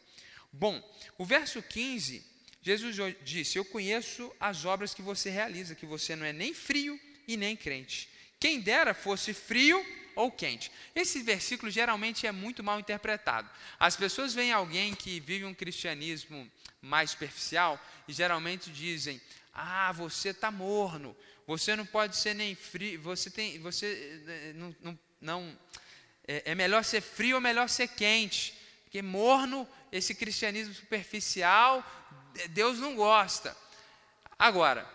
Bom, 0.52 0.76
o 1.18 1.24
verso 1.24 1.64
15, 1.64 2.22
Jesus 2.62 2.98
disse: 3.24 3.58
Eu 3.58 3.64
conheço 3.64 4.30
as 4.42 4.66
obras 4.66 4.94
que 4.94 5.02
você 5.02 5.30
realiza, 5.30 5.74
que 5.74 5.86
você 5.86 6.18
não 6.18 6.26
é 6.26 6.34
nem 6.34 6.54
frio 6.54 7.00
e 7.26 7.38
nem 7.38 7.56
crente. 7.56 8.10
Quem 8.38 8.60
dera 8.60 8.94
fosse 8.94 9.34
frio 9.34 9.80
ou 10.20 10.30
quente. 10.30 10.70
Esse 10.94 11.24
versículo 11.24 11.72
geralmente 11.72 12.28
é 12.28 12.32
muito 12.32 12.62
mal 12.62 12.78
interpretado. 12.78 13.50
As 13.80 13.96
pessoas 13.96 14.34
veem 14.34 14.52
alguém 14.52 14.94
que 14.94 15.20
vive 15.22 15.46
um 15.46 15.54
cristianismo 15.54 16.52
mais 16.82 17.12
superficial 17.12 17.80
e 18.06 18.12
geralmente 18.12 18.70
dizem: 18.70 19.22
Ah, 19.54 19.94
você 19.94 20.30
está 20.30 20.52
morno, 20.52 21.16
você 21.48 21.74
não 21.74 21.86
pode 21.86 22.18
ser 22.18 22.36
nem 22.36 22.54
frio, 22.54 23.02
você 23.02 23.30
tem, 23.30 23.60
você 23.60 24.22
eh, 24.28 24.54
não, 24.56 24.76
não, 24.82 25.00
não 25.22 25.60
é, 26.28 26.52
é 26.52 26.56
melhor 26.56 26.84
ser 26.84 27.00
frio 27.00 27.38
ou 27.38 27.42
melhor 27.42 27.70
ser 27.70 27.88
quente, 27.88 28.54
porque 28.84 29.02
morno, 29.02 29.66
esse 29.90 30.14
cristianismo 30.14 30.74
superficial, 30.74 31.82
Deus 32.50 32.78
não 32.78 32.94
gosta. 32.94 33.56
Agora, 34.38 34.86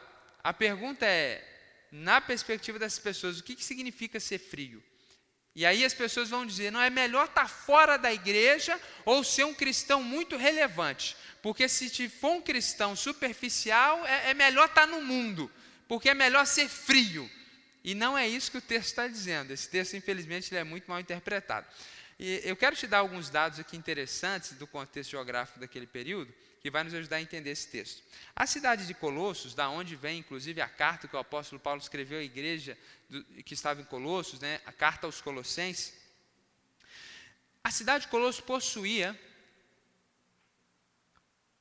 a 0.42 0.52
pergunta 0.52 1.06
é, 1.06 1.42
na 1.90 2.20
perspectiva 2.20 2.78
dessas 2.78 2.98
pessoas, 2.98 3.38
o 3.38 3.42
que, 3.42 3.56
que 3.56 3.64
significa 3.64 4.20
ser 4.20 4.38
frio? 4.38 4.82
E 5.54 5.64
aí 5.64 5.84
as 5.84 5.94
pessoas 5.94 6.28
vão 6.28 6.44
dizer: 6.44 6.72
não 6.72 6.80
é 6.80 6.90
melhor 6.90 7.26
estar 7.26 7.42
tá 7.42 7.48
fora 7.48 7.96
da 7.96 8.12
igreja 8.12 8.80
ou 9.04 9.22
ser 9.22 9.44
um 9.44 9.54
cristão 9.54 10.02
muito 10.02 10.36
relevante. 10.36 11.16
Porque 11.40 11.68
se 11.68 12.08
for 12.08 12.32
um 12.32 12.40
cristão 12.40 12.96
superficial, 12.96 14.04
é, 14.06 14.30
é 14.30 14.34
melhor 14.34 14.66
estar 14.66 14.82
tá 14.82 14.86
no 14.86 15.02
mundo. 15.02 15.50
Porque 15.86 16.08
é 16.08 16.14
melhor 16.14 16.46
ser 16.46 16.68
frio. 16.68 17.30
E 17.84 17.94
não 17.94 18.16
é 18.16 18.26
isso 18.26 18.50
que 18.50 18.58
o 18.58 18.62
texto 18.62 18.88
está 18.88 19.06
dizendo. 19.06 19.52
Esse 19.52 19.68
texto, 19.68 19.94
infelizmente, 19.94 20.50
ele 20.50 20.60
é 20.60 20.64
muito 20.64 20.86
mal 20.88 20.98
interpretado. 20.98 21.66
E 22.18 22.40
eu 22.44 22.56
quero 22.56 22.74
te 22.74 22.86
dar 22.86 22.98
alguns 22.98 23.28
dados 23.28 23.58
aqui 23.58 23.76
interessantes 23.76 24.52
do 24.52 24.66
contexto 24.66 25.10
geográfico 25.10 25.60
daquele 25.60 25.86
período, 25.86 26.32
que 26.64 26.70
vai 26.70 26.82
nos 26.82 26.94
ajudar 26.94 27.16
a 27.16 27.20
entender 27.20 27.50
esse 27.50 27.68
texto. 27.68 28.02
A 28.34 28.46
cidade 28.46 28.86
de 28.86 28.94
Colossos, 28.94 29.54
da 29.54 29.68
onde 29.68 29.94
vem 29.94 30.20
inclusive 30.20 30.62
a 30.62 30.68
carta 30.68 31.06
que 31.06 31.14
o 31.14 31.18
apóstolo 31.18 31.60
Paulo 31.60 31.78
escreveu 31.78 32.18
à 32.18 32.22
igreja 32.22 32.78
do, 33.06 33.22
que 33.42 33.52
estava 33.52 33.82
em 33.82 33.84
Colossos, 33.84 34.40
né, 34.40 34.62
a 34.64 34.72
carta 34.72 35.06
aos 35.06 35.20
Colossenses. 35.20 35.92
A 37.62 37.70
cidade 37.70 38.06
de 38.06 38.10
Colossos 38.10 38.40
possuía 38.40 39.14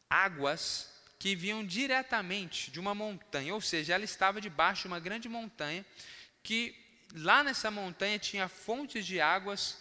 águas 0.09 0.89
que 1.19 1.35
vinham 1.35 1.65
diretamente 1.65 2.71
de 2.71 2.79
uma 2.79 2.95
montanha, 2.95 3.53
ou 3.53 3.59
seja, 3.59 3.95
ela 3.95 4.05
estava 4.05 4.39
debaixo 4.39 4.83
de 4.83 4.87
uma 4.87 5.01
grande 5.01 5.27
montanha, 5.27 5.85
que 6.41 6.73
lá 7.13 7.43
nessa 7.43 7.69
montanha 7.69 8.17
tinha 8.17 8.47
fontes 8.47 9.05
de 9.05 9.19
águas 9.19 9.79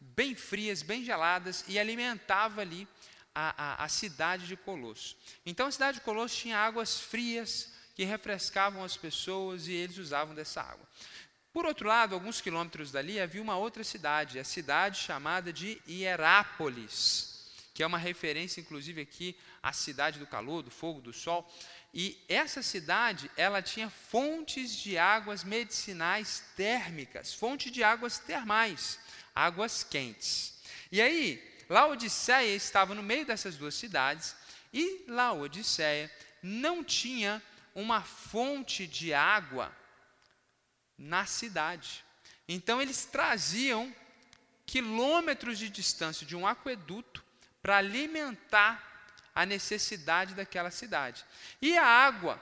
bem 0.00 0.34
frias, 0.34 0.80
bem 0.80 1.04
geladas, 1.04 1.62
e 1.68 1.78
alimentava 1.78 2.62
ali 2.62 2.88
a, 3.34 3.82
a, 3.82 3.84
a 3.84 3.88
cidade 3.88 4.46
de 4.46 4.56
Colosso. 4.56 5.16
Então 5.44 5.66
a 5.66 5.72
cidade 5.72 5.98
de 5.98 6.04
Colosso 6.04 6.36
tinha 6.36 6.58
águas 6.58 7.00
frias 7.00 7.72
que 7.94 8.04
refrescavam 8.04 8.84
as 8.84 8.96
pessoas 8.96 9.66
e 9.66 9.72
eles 9.72 9.98
usavam 9.98 10.34
dessa 10.34 10.62
água. 10.62 10.86
Por 11.52 11.66
outro 11.66 11.86
lado, 11.86 12.14
alguns 12.14 12.40
quilômetros 12.40 12.90
dali 12.90 13.20
havia 13.20 13.42
uma 13.42 13.58
outra 13.58 13.84
cidade, 13.84 14.38
a 14.38 14.44
cidade 14.44 14.98
chamada 14.98 15.52
de 15.52 15.80
Hierápolis, 15.86 17.50
que 17.74 17.82
é 17.82 17.86
uma 17.86 17.98
referência, 17.98 18.60
inclusive, 18.60 19.02
aqui 19.02 19.36
à 19.62 19.72
cidade 19.72 20.18
do 20.18 20.26
calor, 20.26 20.62
do 20.62 20.70
fogo, 20.70 21.02
do 21.02 21.12
sol. 21.12 21.50
E 21.92 22.18
essa 22.26 22.62
cidade, 22.62 23.30
ela 23.36 23.60
tinha 23.60 23.90
fontes 23.90 24.74
de 24.74 24.96
águas 24.96 25.44
medicinais 25.44 26.42
térmicas, 26.56 27.34
fonte 27.34 27.70
de 27.70 27.84
águas 27.84 28.18
termais, 28.18 28.98
águas 29.34 29.84
quentes. 29.84 30.54
E 30.90 31.02
aí, 31.02 31.51
Laodiceia 31.68 32.54
estava 32.54 32.94
no 32.94 33.02
meio 33.02 33.26
dessas 33.26 33.56
duas 33.56 33.74
cidades 33.74 34.34
e 34.72 35.04
Laodiceia 35.08 36.10
não 36.42 36.82
tinha 36.82 37.42
uma 37.74 38.02
fonte 38.02 38.86
de 38.86 39.14
água 39.14 39.74
na 40.96 41.26
cidade. 41.26 42.04
Então 42.48 42.80
eles 42.80 43.04
traziam 43.04 43.94
quilômetros 44.66 45.58
de 45.58 45.68
distância 45.68 46.26
de 46.26 46.36
um 46.36 46.46
aqueduto 46.46 47.24
para 47.60 47.76
alimentar 47.76 48.92
a 49.34 49.46
necessidade 49.46 50.34
daquela 50.34 50.70
cidade. 50.70 51.24
E 51.60 51.76
a 51.76 51.84
água, 51.86 52.40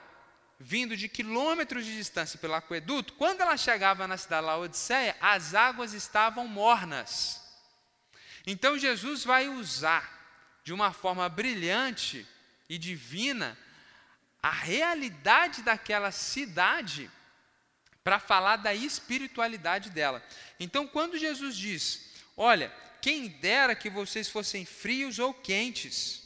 vindo 0.59 0.97
de 0.97 1.07
quilômetros 1.07 1.85
de 1.85 1.95
distância 1.95 2.37
pelo 2.37 2.53
aqueduto, 2.53 3.13
quando 3.13 3.41
ela 3.41 3.57
chegava 3.57 4.07
na 4.07 4.17
cidade 4.17 4.41
de 4.41 4.47
Laodiceia, 4.47 5.15
as 5.21 5.53
águas 5.53 5.93
estavam 5.93 6.47
mornas. 6.47 7.40
Então 8.45 8.77
Jesus 8.77 9.23
vai 9.23 9.47
usar 9.47 10.19
de 10.63 10.73
uma 10.73 10.91
forma 10.91 11.27
brilhante 11.29 12.25
e 12.69 12.77
divina 12.77 13.57
a 14.41 14.51
realidade 14.51 15.61
daquela 15.61 16.11
cidade 16.11 17.09
para 18.03 18.19
falar 18.19 18.57
da 18.57 18.73
espiritualidade 18.73 19.89
dela. 19.89 20.23
Então, 20.59 20.87
quando 20.87 21.17
Jesus 21.17 21.55
diz: 21.55 22.11
Olha, 22.35 22.73
quem 23.01 23.27
dera 23.27 23.75
que 23.75 23.89
vocês 23.89 24.27
fossem 24.29 24.65
frios 24.65 25.19
ou 25.19 25.33
quentes, 25.33 26.23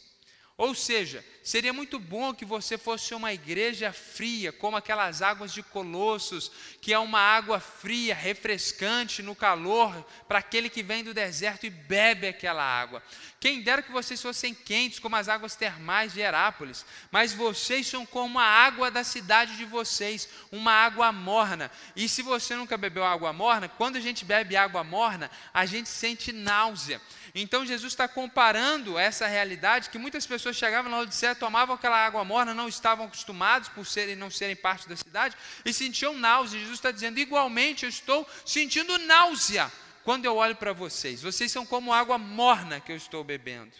ou 0.57 0.73
seja, 0.73 1.23
seria 1.43 1.73
muito 1.73 1.99
bom 1.99 2.33
que 2.33 2.45
você 2.45 2.77
fosse 2.77 3.13
uma 3.13 3.33
igreja 3.33 3.91
fria, 3.91 4.53
como 4.53 4.77
aquelas 4.77 5.21
águas 5.21 5.51
de 5.51 5.61
Colossos, 5.61 6.49
que 6.79 6.93
é 6.93 6.99
uma 6.99 7.19
água 7.19 7.59
fria, 7.59 8.15
refrescante 8.15 9.21
no 9.21 9.35
calor, 9.35 9.93
para 10.29 10.39
aquele 10.39 10.69
que 10.69 10.81
vem 10.81 11.03
do 11.03 11.13
deserto 11.13 11.65
e 11.65 11.69
bebe 11.69 12.25
aquela 12.25 12.63
água. 12.63 13.03
Quem 13.37 13.61
dera 13.61 13.81
que 13.81 13.91
vocês 13.91 14.21
fossem 14.21 14.53
quentes, 14.53 14.97
como 14.97 15.17
as 15.17 15.27
águas 15.27 15.57
termais 15.57 16.13
de 16.13 16.21
Herápolis, 16.21 16.85
mas 17.11 17.33
vocês 17.33 17.85
são 17.85 18.05
como 18.05 18.39
a 18.39 18.45
água 18.45 18.89
da 18.89 19.03
cidade 19.03 19.57
de 19.57 19.65
vocês, 19.65 20.29
uma 20.53 20.71
água 20.71 21.11
morna. 21.11 21.69
E 21.97 22.07
se 22.07 22.21
você 22.21 22.55
nunca 22.55 22.77
bebeu 22.77 23.03
água 23.03 23.33
morna, 23.33 23.67
quando 23.67 23.97
a 23.97 24.01
gente 24.01 24.23
bebe 24.23 24.55
água 24.55 24.85
morna, 24.85 25.29
a 25.53 25.65
gente 25.65 25.89
sente 25.89 26.31
náusea. 26.31 27.01
Então 27.37 27.65
Jesus 27.65 27.91
está 27.91 28.07
comparando 28.07 28.97
essa 28.97 29.27
realidade 29.27 29.89
que 29.89 29.97
muitas 29.97 30.25
pessoas 30.25 30.55
chegavam 30.55 30.89
na 30.89 30.99
Odisseia, 30.99 31.35
tomavam 31.35 31.75
aquela 31.75 31.97
água 31.97 32.23
morna, 32.23 32.53
não 32.53 32.69
estavam 32.69 33.07
acostumados 33.07 33.67
por 33.67 33.85
serem 33.85 34.15
não 34.15 34.31
serem 34.31 34.55
parte 34.55 34.87
da 34.87 34.95
cidade 34.95 35.35
e 35.65 35.73
sentiam 35.73 36.17
náusea. 36.17 36.57
Jesus 36.61 36.77
está 36.77 36.91
dizendo: 36.91 37.19
igualmente 37.19 37.83
eu 37.83 37.89
estou 37.89 38.25
sentindo 38.45 38.97
náusea 38.99 39.69
quando 40.05 40.23
eu 40.23 40.37
olho 40.37 40.55
para 40.55 40.71
vocês. 40.71 41.21
Vocês 41.21 41.51
são 41.51 41.65
como 41.65 41.91
água 41.91 42.17
morna 42.17 42.79
que 42.79 42.93
eu 42.93 42.95
estou 42.95 43.21
bebendo. 43.21 43.73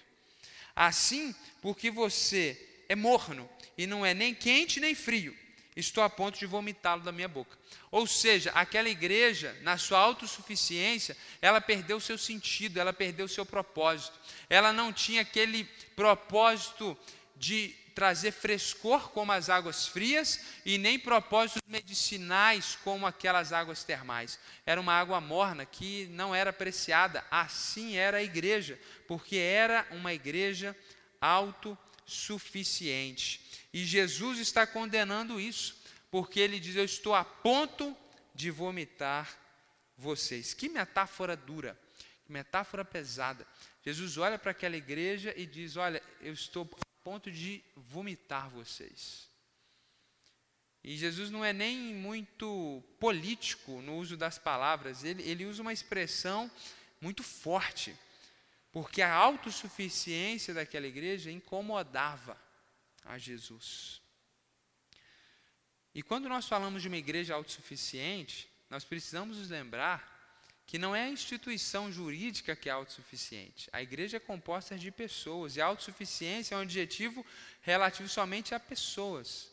Assim, 0.75 1.33
porque 1.61 1.89
você 1.89 2.83
é 2.89 2.95
morno 2.95 3.49
e 3.77 3.87
não 3.87 4.05
é 4.05 4.13
nem 4.13 4.35
quente 4.35 4.81
nem 4.81 4.93
frio. 4.93 5.33
estou 5.77 6.03
a 6.03 6.09
ponto 6.09 6.37
de 6.37 6.45
vomitá-lo 6.45 7.03
da 7.03 7.11
minha 7.13 7.29
boca. 7.29 7.57
Ou 7.95 8.05
seja, 8.05 8.51
aquela 8.51 8.89
igreja, 8.89 9.55
na 9.61 9.77
sua 9.77 9.99
autossuficiência, 9.99 11.15
ela 11.41 11.61
perdeu 11.61 11.97
seu 11.97 12.17
sentido, 12.17 12.77
ela 12.77 12.91
perdeu 12.91 13.25
seu 13.25 13.45
propósito. 13.45 14.19
Ela 14.49 14.73
não 14.73 14.91
tinha 14.91 15.21
aquele 15.21 15.63
propósito 15.95 16.97
de 17.37 17.73
trazer 17.95 18.33
frescor 18.33 19.11
como 19.11 19.31
as 19.31 19.49
águas 19.49 19.87
frias 19.87 20.41
e 20.65 20.77
nem 20.77 20.99
propósitos 20.99 21.61
medicinais 21.65 22.77
como 22.83 23.07
aquelas 23.07 23.53
águas 23.53 23.85
termais. 23.85 24.37
Era 24.65 24.81
uma 24.81 24.91
água 24.91 25.21
morna 25.21 25.65
que 25.65 26.07
não 26.07 26.35
era 26.35 26.49
apreciada. 26.49 27.23
Assim 27.31 27.95
era 27.95 28.17
a 28.17 28.23
igreja, 28.23 28.77
porque 29.07 29.37
era 29.37 29.87
uma 29.91 30.13
igreja 30.13 30.75
autossuficiente. 31.21 33.39
E 33.73 33.85
Jesus 33.85 34.39
está 34.39 34.67
condenando 34.67 35.39
isso, 35.39 35.84
porque 36.15 36.39
ele 36.39 36.61
diz: 36.61 36.77
Eu 36.77 36.85
estou 36.85 37.13
a 37.13 37.25
ponto 37.25 37.93
de 38.33 38.49
vomitar 38.49 39.37
vocês. 39.97 40.53
Que 40.53 40.69
metáfora 40.69 41.35
dura, 41.35 41.77
que 42.25 42.31
metáfora 42.31 42.85
pesada. 42.85 43.45
Jesus 43.83 44.17
olha 44.17 44.39
para 44.39 44.51
aquela 44.51 44.77
igreja 44.77 45.33
e 45.35 45.45
diz: 45.45 45.75
Olha, 45.75 46.01
eu 46.21 46.31
estou 46.31 46.65
ponto 47.03 47.29
de 47.29 47.61
vomitar 47.75 48.49
vocês. 48.49 49.29
E 50.81 50.95
Jesus 50.95 51.29
não 51.29 51.43
é 51.43 51.51
nem 51.51 51.93
muito 51.93 52.81
político 52.97 53.81
no 53.81 53.97
uso 53.97 54.15
das 54.15 54.39
palavras, 54.39 55.03
ele, 55.03 55.21
ele 55.21 55.45
usa 55.45 55.61
uma 55.61 55.73
expressão 55.73 56.49
muito 57.01 57.23
forte, 57.23 57.93
porque 58.71 59.01
a 59.01 59.13
autossuficiência 59.13 60.53
daquela 60.53 60.87
igreja 60.87 61.29
incomodava 61.29 62.39
a 63.03 63.17
Jesus. 63.17 64.04
E 65.95 66.03
quando 66.03 66.27
nós 66.27 66.45
falamos 66.45 66.81
de 66.81 66.89
uma 66.89 66.97
igreja 66.97 67.33
autossuficiente, 67.33 68.49
nós 68.69 68.83
precisamos 68.83 69.37
nos 69.37 69.49
lembrar 69.49 70.13
que 70.67 70.77
não 70.77 70.93
é 70.93 71.05
a 71.05 71.09
instituição 71.09 71.89
jurídica 71.89 72.53
que 72.53 72.67
é 72.67 72.71
autossuficiente. 72.73 73.69
A 73.71 73.81
igreja 73.81 74.17
é 74.17 74.19
composta 74.19 74.77
de 74.77 74.91
pessoas, 74.91 75.55
e 75.55 75.61
a 75.61 75.65
autossuficiência 75.65 76.53
é 76.53 76.57
um 76.57 76.61
adjetivo 76.61 77.25
relativo 77.61 78.09
somente 78.09 78.53
a 78.53 78.59
pessoas. 78.59 79.49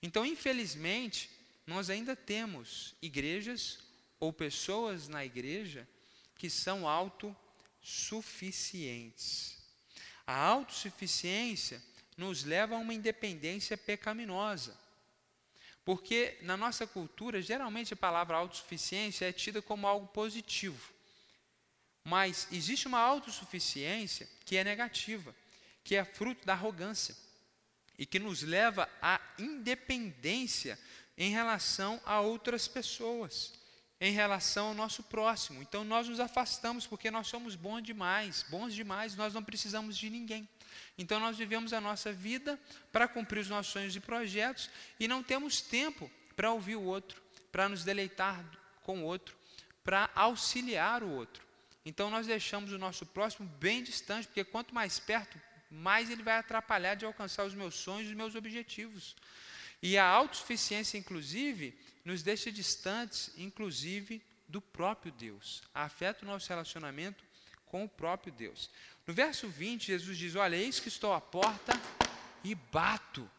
Então, 0.00 0.24
infelizmente, 0.24 1.28
nós 1.66 1.90
ainda 1.90 2.16
temos 2.16 2.94
igrejas 3.02 3.80
ou 4.18 4.32
pessoas 4.32 5.08
na 5.08 5.26
igreja 5.26 5.86
que 6.38 6.48
são 6.48 6.88
autossuficientes. 6.88 9.58
A 10.26 10.38
autossuficiência 10.38 11.82
nos 12.16 12.44
leva 12.44 12.76
a 12.76 12.78
uma 12.78 12.94
independência 12.94 13.76
pecaminosa. 13.76 14.85
Porque 15.86 16.36
na 16.42 16.56
nossa 16.56 16.84
cultura, 16.84 17.40
geralmente 17.40 17.94
a 17.94 17.96
palavra 17.96 18.36
autossuficiência 18.36 19.28
é 19.28 19.32
tida 19.32 19.62
como 19.62 19.86
algo 19.86 20.08
positivo. 20.08 20.92
Mas 22.02 22.48
existe 22.50 22.88
uma 22.88 22.98
autossuficiência 22.98 24.28
que 24.44 24.56
é 24.56 24.64
negativa, 24.64 25.32
que 25.84 25.94
é 25.94 26.04
fruto 26.04 26.44
da 26.44 26.54
arrogância 26.54 27.16
e 27.96 28.04
que 28.04 28.18
nos 28.18 28.42
leva 28.42 28.90
à 29.00 29.20
independência 29.38 30.76
em 31.16 31.30
relação 31.30 32.00
a 32.04 32.20
outras 32.20 32.66
pessoas, 32.66 33.52
em 34.00 34.10
relação 34.10 34.66
ao 34.66 34.74
nosso 34.74 35.04
próximo. 35.04 35.62
Então 35.62 35.84
nós 35.84 36.08
nos 36.08 36.18
afastamos 36.18 36.84
porque 36.84 37.12
nós 37.12 37.28
somos 37.28 37.54
bons 37.54 37.82
demais, 37.82 38.44
bons 38.48 38.74
demais, 38.74 39.14
nós 39.14 39.32
não 39.32 39.42
precisamos 39.42 39.96
de 39.96 40.10
ninguém. 40.10 40.48
Então 40.96 41.20
nós 41.20 41.36
vivemos 41.36 41.72
a 41.72 41.80
nossa 41.80 42.12
vida 42.12 42.58
para 42.92 43.08
cumprir 43.08 43.40
os 43.40 43.48
nossos 43.48 43.72
sonhos 43.72 43.96
e 43.96 44.00
projetos 44.00 44.70
e 44.98 45.06
não 45.06 45.22
temos 45.22 45.60
tempo 45.60 46.10
para 46.34 46.52
ouvir 46.52 46.76
o 46.76 46.82
outro, 46.82 47.22
para 47.50 47.68
nos 47.68 47.84
deleitar 47.84 48.44
com 48.82 49.00
o 49.00 49.04
outro, 49.04 49.36
para 49.82 50.10
auxiliar 50.14 51.02
o 51.02 51.10
outro. 51.10 51.44
Então 51.84 52.10
nós 52.10 52.26
deixamos 52.26 52.72
o 52.72 52.78
nosso 52.78 53.06
próximo 53.06 53.48
bem 53.60 53.82
distante, 53.82 54.26
porque 54.26 54.44
quanto 54.44 54.74
mais 54.74 54.98
perto, 54.98 55.40
mais 55.70 56.10
ele 56.10 56.22
vai 56.22 56.38
atrapalhar 56.38 56.94
de 56.94 57.04
alcançar 57.04 57.44
os 57.44 57.54
meus 57.54 57.74
sonhos 57.74 58.08
e 58.08 58.10
os 58.10 58.16
meus 58.16 58.34
objetivos. 58.34 59.16
E 59.82 59.96
a 59.96 60.04
autossuficiência, 60.04 60.98
inclusive, 60.98 61.78
nos 62.04 62.22
deixa 62.22 62.50
distantes, 62.50 63.30
inclusive, 63.36 64.22
do 64.48 64.60
próprio 64.60 65.12
Deus. 65.12 65.62
Afeta 65.74 66.24
o 66.24 66.28
nosso 66.28 66.48
relacionamento 66.48 67.24
com 67.66 67.84
o 67.84 67.88
próprio 67.88 68.32
Deus. 68.32 68.70
No 69.06 69.14
verso 69.14 69.48
20, 69.48 69.86
Jesus 69.86 70.18
diz: 70.18 70.34
Olha, 70.34 70.56
eis 70.56 70.80
que 70.80 70.88
estou 70.88 71.12
à 71.12 71.20
porta 71.20 71.72
e 72.42 72.54
bato. 72.54 73.30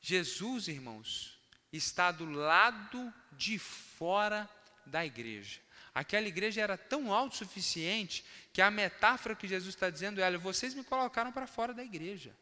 Jesus, 0.00 0.68
irmãos, 0.68 1.38
está 1.72 2.12
do 2.12 2.26
lado 2.26 3.12
de 3.32 3.58
fora 3.58 4.48
da 4.84 5.04
igreja. 5.04 5.60
Aquela 5.94 6.28
igreja 6.28 6.60
era 6.60 6.76
tão 6.76 7.12
autossuficiente 7.12 8.24
que 8.52 8.60
a 8.60 8.70
metáfora 8.70 9.34
que 9.34 9.48
Jesus 9.48 9.74
está 9.74 9.88
dizendo 9.88 10.20
é: 10.20 10.24
olha, 10.24 10.38
vocês 10.38 10.74
me 10.74 10.84
colocaram 10.84 11.32
para 11.32 11.46
fora 11.46 11.72
da 11.72 11.82
igreja. 11.82 12.36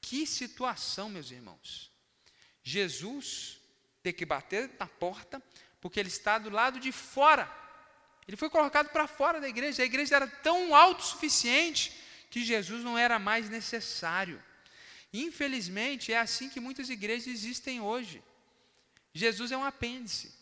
Que 0.00 0.26
situação, 0.26 1.08
meus 1.08 1.30
irmãos. 1.30 1.90
Jesus 2.62 3.60
ter 4.02 4.12
que 4.12 4.26
bater 4.26 4.70
na 4.78 4.86
porta, 4.86 5.40
porque 5.80 6.00
ele 6.00 6.08
está 6.08 6.36
do 6.36 6.50
lado 6.50 6.80
de 6.80 6.90
fora 6.90 7.63
ele 8.26 8.36
foi 8.36 8.48
colocado 8.48 8.88
para 8.88 9.06
fora 9.06 9.40
da 9.40 9.48
igreja. 9.48 9.82
A 9.82 9.86
igreja 9.86 10.16
era 10.16 10.26
tão 10.26 10.74
autossuficiente 10.74 11.92
que 12.30 12.44
Jesus 12.44 12.82
não 12.82 12.96
era 12.96 13.18
mais 13.18 13.48
necessário. 13.50 14.42
Infelizmente, 15.12 16.12
é 16.12 16.18
assim 16.18 16.48
que 16.48 16.58
muitas 16.58 16.88
igrejas 16.88 17.28
existem 17.28 17.80
hoje. 17.80 18.22
Jesus 19.12 19.52
é 19.52 19.56
um 19.56 19.64
apêndice. 19.64 20.34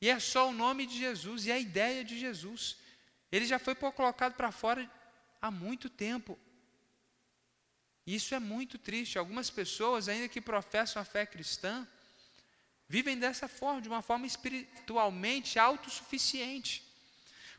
E 0.00 0.08
é 0.08 0.18
só 0.18 0.48
o 0.48 0.52
nome 0.52 0.86
de 0.86 0.98
Jesus 0.98 1.46
e 1.46 1.52
a 1.52 1.58
ideia 1.58 2.02
de 2.02 2.18
Jesus. 2.18 2.76
Ele 3.30 3.44
já 3.44 3.58
foi 3.58 3.74
colocado 3.74 4.34
para 4.34 4.50
fora 4.50 4.90
há 5.40 5.50
muito 5.50 5.88
tempo. 5.88 6.38
Isso 8.06 8.34
é 8.34 8.40
muito 8.40 8.78
triste. 8.78 9.18
Algumas 9.18 9.50
pessoas, 9.50 10.08
ainda 10.08 10.28
que 10.28 10.40
professam 10.40 11.00
a 11.00 11.04
fé 11.04 11.26
cristã, 11.26 11.86
vivem 12.90 13.16
dessa 13.16 13.46
forma, 13.46 13.80
de 13.80 13.86
uma 13.86 14.02
forma 14.02 14.26
espiritualmente 14.26 15.60
autossuficiente. 15.60 16.82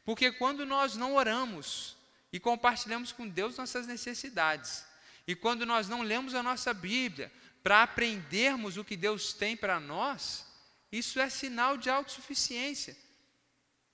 Porque 0.03 0.29
quando 0.29 0.65
nós 0.65 0.97
não 0.97 1.15
oramos 1.15 1.95
e 2.33 2.37
compartilhamos 2.37 3.13
com 3.13 3.25
Deus 3.25 3.55
nossas 3.55 3.87
necessidades, 3.87 4.83
e 5.25 5.33
quando 5.33 5.65
nós 5.65 5.87
não 5.87 6.01
lemos 6.01 6.35
a 6.35 6.43
nossa 6.43 6.73
Bíblia 6.73 7.31
para 7.63 7.81
aprendermos 7.81 8.75
o 8.75 8.83
que 8.83 8.97
Deus 8.97 9.31
tem 9.31 9.55
para 9.55 9.79
nós, 9.79 10.45
isso 10.91 11.17
é 11.17 11.29
sinal 11.29 11.77
de 11.77 11.89
autossuficiência. 11.89 12.97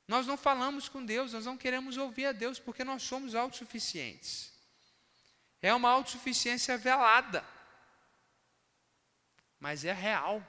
Nós 0.08 0.26
não 0.26 0.38
falamos 0.38 0.90
com 0.90 1.06
Deus, 1.06 1.34
nós 1.34 1.46
não 1.46 1.56
queremos 1.56 1.98
ouvir 1.98 2.26
a 2.26 2.32
Deus 2.32 2.58
porque 2.58 2.84
nós 2.84 3.04
somos 3.04 3.36
autossuficientes. 3.36 4.52
É 5.62 5.72
uma 5.72 5.92
autossuficiência 5.92 6.80
velada, 6.80 7.46
mas 9.60 9.86
é 9.86 9.94
real 9.94 10.44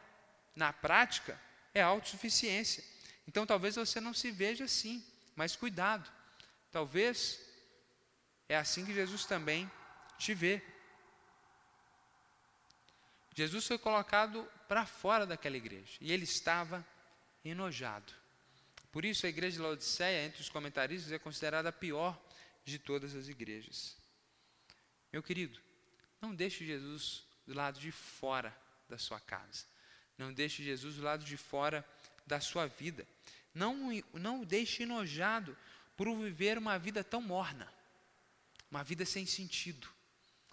na 0.59 0.73
prática, 0.73 1.40
é 1.73 1.81
autossuficiência. 1.81 2.83
Então 3.27 3.47
talvez 3.47 3.77
você 3.77 4.01
não 4.01 4.12
se 4.12 4.31
veja 4.31 4.64
assim, 4.64 5.05
mas 5.37 5.55
cuidado. 5.55 6.11
Talvez 6.73 7.40
é 8.49 8.57
assim 8.57 8.85
que 8.85 8.92
Jesus 8.92 9.25
também 9.25 9.71
te 10.18 10.35
vê. 10.35 10.61
Jesus 13.35 13.66
foi 13.66 13.79
colocado 13.79 14.44
para 14.66 14.85
fora 14.85 15.25
daquela 15.25 15.57
igreja 15.57 15.97
e 16.01 16.12
ele 16.12 16.25
estava 16.25 16.85
enojado. 17.44 18.12
Por 18.90 19.05
isso 19.05 19.27
a 19.27 19.29
igreja 19.29 19.59
de 19.59 19.62
Laodiceia, 19.62 20.27
entre 20.27 20.40
os 20.40 20.49
comentaristas, 20.49 21.12
é 21.12 21.18
considerada 21.21 21.68
a 21.68 21.73
pior 21.73 22.21
de 22.64 22.81
todas 22.81 23.14
as 23.14 23.29
igrejas. 23.29 23.97
Meu 25.12 25.23
querido, 25.23 25.61
não 26.21 26.35
deixe 26.35 26.66
Jesus 26.66 27.25
do 27.47 27.55
lado 27.55 27.79
de 27.79 27.92
fora 27.92 28.57
da 28.88 28.99
sua 28.99 29.21
casa. 29.21 29.64
Não 30.19 30.33
deixe 30.33 30.63
Jesus 30.63 30.97
do 30.97 31.03
lado 31.03 31.25
de 31.25 31.37
fora 31.37 31.87
da 32.27 32.41
sua 32.41 32.67
vida. 32.67 33.07
Não, 33.55 33.91
não 34.13 34.43
o 34.43 34.45
deixe 34.45 34.83
enojado 34.83 35.57
por 35.97 36.15
viver 36.17 36.59
uma 36.59 36.79
vida 36.79 37.03
tão 37.03 37.23
morna, 37.23 37.73
uma 38.71 38.85
vida 38.85 39.05
sem 39.05 39.25
sentido. 39.25 39.89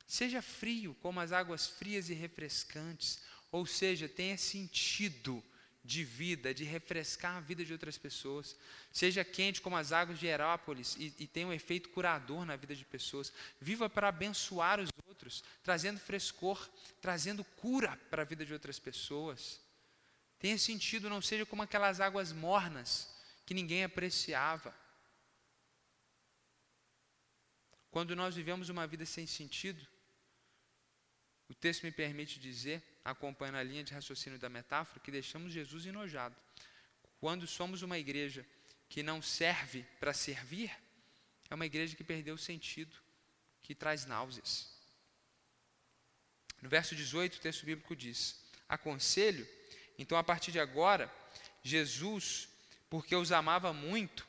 Seja 0.07 0.41
frio 0.41 0.95
como 1.01 1.19
as 1.19 1.31
águas 1.31 1.67
frias 1.67 2.09
e 2.09 2.13
refrescantes, 2.13 3.19
ou 3.51 3.65
seja, 3.65 4.07
tenha 4.07 4.37
sentido 4.37 5.43
de 5.83 6.03
vida, 6.03 6.53
de 6.53 6.63
refrescar 6.63 7.37
a 7.37 7.39
vida 7.39 7.63
de 7.63 7.71
outras 7.71 7.97
pessoas. 7.97 8.57
Seja 8.91 9.23
quente 9.23 9.61
como 9.61 9.77
as 9.77 9.91
águas 9.91 10.19
de 10.19 10.25
Herápolis 10.25 10.95
e, 10.99 11.13
e 11.19 11.27
tenha 11.27 11.47
um 11.47 11.53
efeito 11.53 11.89
curador 11.89 12.43
na 12.43 12.55
vida 12.55 12.75
de 12.75 12.83
pessoas. 12.83 13.31
Viva 13.61 13.87
para 13.87 14.09
abençoar 14.09 14.79
os 14.79 14.89
outros, 15.25 15.43
trazendo 15.63 15.99
frescor, 15.99 16.69
trazendo 17.01 17.43
cura 17.43 17.97
para 18.09 18.21
a 18.21 18.25
vida 18.25 18.45
de 18.45 18.53
outras 18.53 18.79
pessoas. 18.79 19.59
Tenha 20.39 20.57
sentido, 20.57 21.09
não 21.09 21.21
seja 21.21 21.45
como 21.45 21.63
aquelas 21.63 21.99
águas 21.99 22.31
mornas 22.31 23.09
que 23.45 23.53
ninguém 23.53 23.83
apreciava. 23.83 24.73
Quando 27.89 28.15
nós 28.15 28.35
vivemos 28.35 28.69
uma 28.69 28.85
vida 28.85 29.05
sem 29.05 29.25
sentido, 29.25 29.85
o 31.47 31.53
texto 31.53 31.83
me 31.83 31.91
permite 31.91 32.39
dizer, 32.39 32.83
acompanhando 33.03 33.57
a 33.57 33.63
linha 33.63 33.83
de 33.83 33.93
raciocínio 33.93 34.37
da 34.37 34.49
metáfora, 34.49 34.99
que 34.99 35.11
deixamos 35.11 35.53
Jesus 35.53 35.85
enojado. 35.85 36.35
Quando 37.19 37.47
somos 37.47 37.81
uma 37.81 37.97
igreja 37.97 38.45
que 38.89 39.01
não 39.01 39.21
serve 39.21 39.83
para 39.99 40.13
servir, 40.13 40.71
é 41.49 41.55
uma 41.55 41.65
igreja 41.65 41.95
que 41.95 42.03
perdeu 42.03 42.35
o 42.35 42.37
sentido, 42.37 42.95
que 43.61 43.73
traz 43.73 44.05
náuseas. 44.05 44.74
No 46.65 46.69
verso 46.69 46.95
18, 46.95 47.35
o 47.35 47.39
texto 47.39 47.63
bíblico 47.63 47.95
diz: 47.95 48.43
Aconselho, 48.67 49.47
então 49.99 50.17
a 50.17 50.23
partir 50.23 50.51
de 50.51 50.59
agora, 50.59 51.13
Jesus, 51.61 52.49
porque 52.89 53.15
os 53.15 53.31
amava 53.31 53.71
muito, 53.71 54.27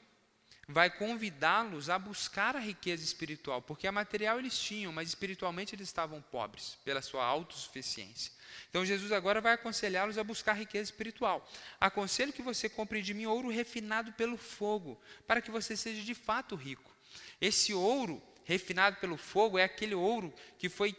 vai 0.68 0.90
convidá-los 0.90 1.88
a 1.88 1.99
buscar 1.99 2.55
a 2.55 2.59
riqueza 2.59 3.03
espiritual, 3.03 3.62
porque 3.62 3.87
a 3.87 3.92
material 3.92 4.38
eles 4.38 4.59
tinham, 4.59 4.92
mas 4.92 5.09
espiritualmente 5.09 5.75
eles 5.75 5.88
estavam 5.88 6.20
pobres 6.20 6.77
pela 6.85 7.01
sua 7.01 7.25
autossuficiência. 7.25 8.31
Então 8.68 8.85
Jesus 8.85 9.12
agora 9.12 9.40
vai 9.40 9.55
aconselhá-los 9.55 10.18
a 10.18 10.22
buscar 10.22 10.53
a 10.53 10.57
riqueza 10.57 10.90
espiritual. 10.90 11.51
Aconselho 11.81 12.35
que 12.35 12.42
você 12.42 12.68
compre 12.68 13.01
de 13.01 13.14
mim 13.14 13.25
ouro 13.25 13.49
refinado 13.49 14.12
pelo 14.12 14.37
fogo, 14.37 15.01
para 15.27 15.40
que 15.40 15.51
você 15.51 15.75
seja 15.75 16.03
de 16.03 16.14
fato 16.14 16.55
rico. 16.55 16.94
Esse 17.40 17.72
ouro 17.72 18.22
refinado 18.44 18.99
pelo 18.99 19.16
fogo 19.16 19.59
é 19.59 19.64
aquele 19.64 19.94
ouro 19.94 20.35
que 20.59 20.68
foi 20.68 20.92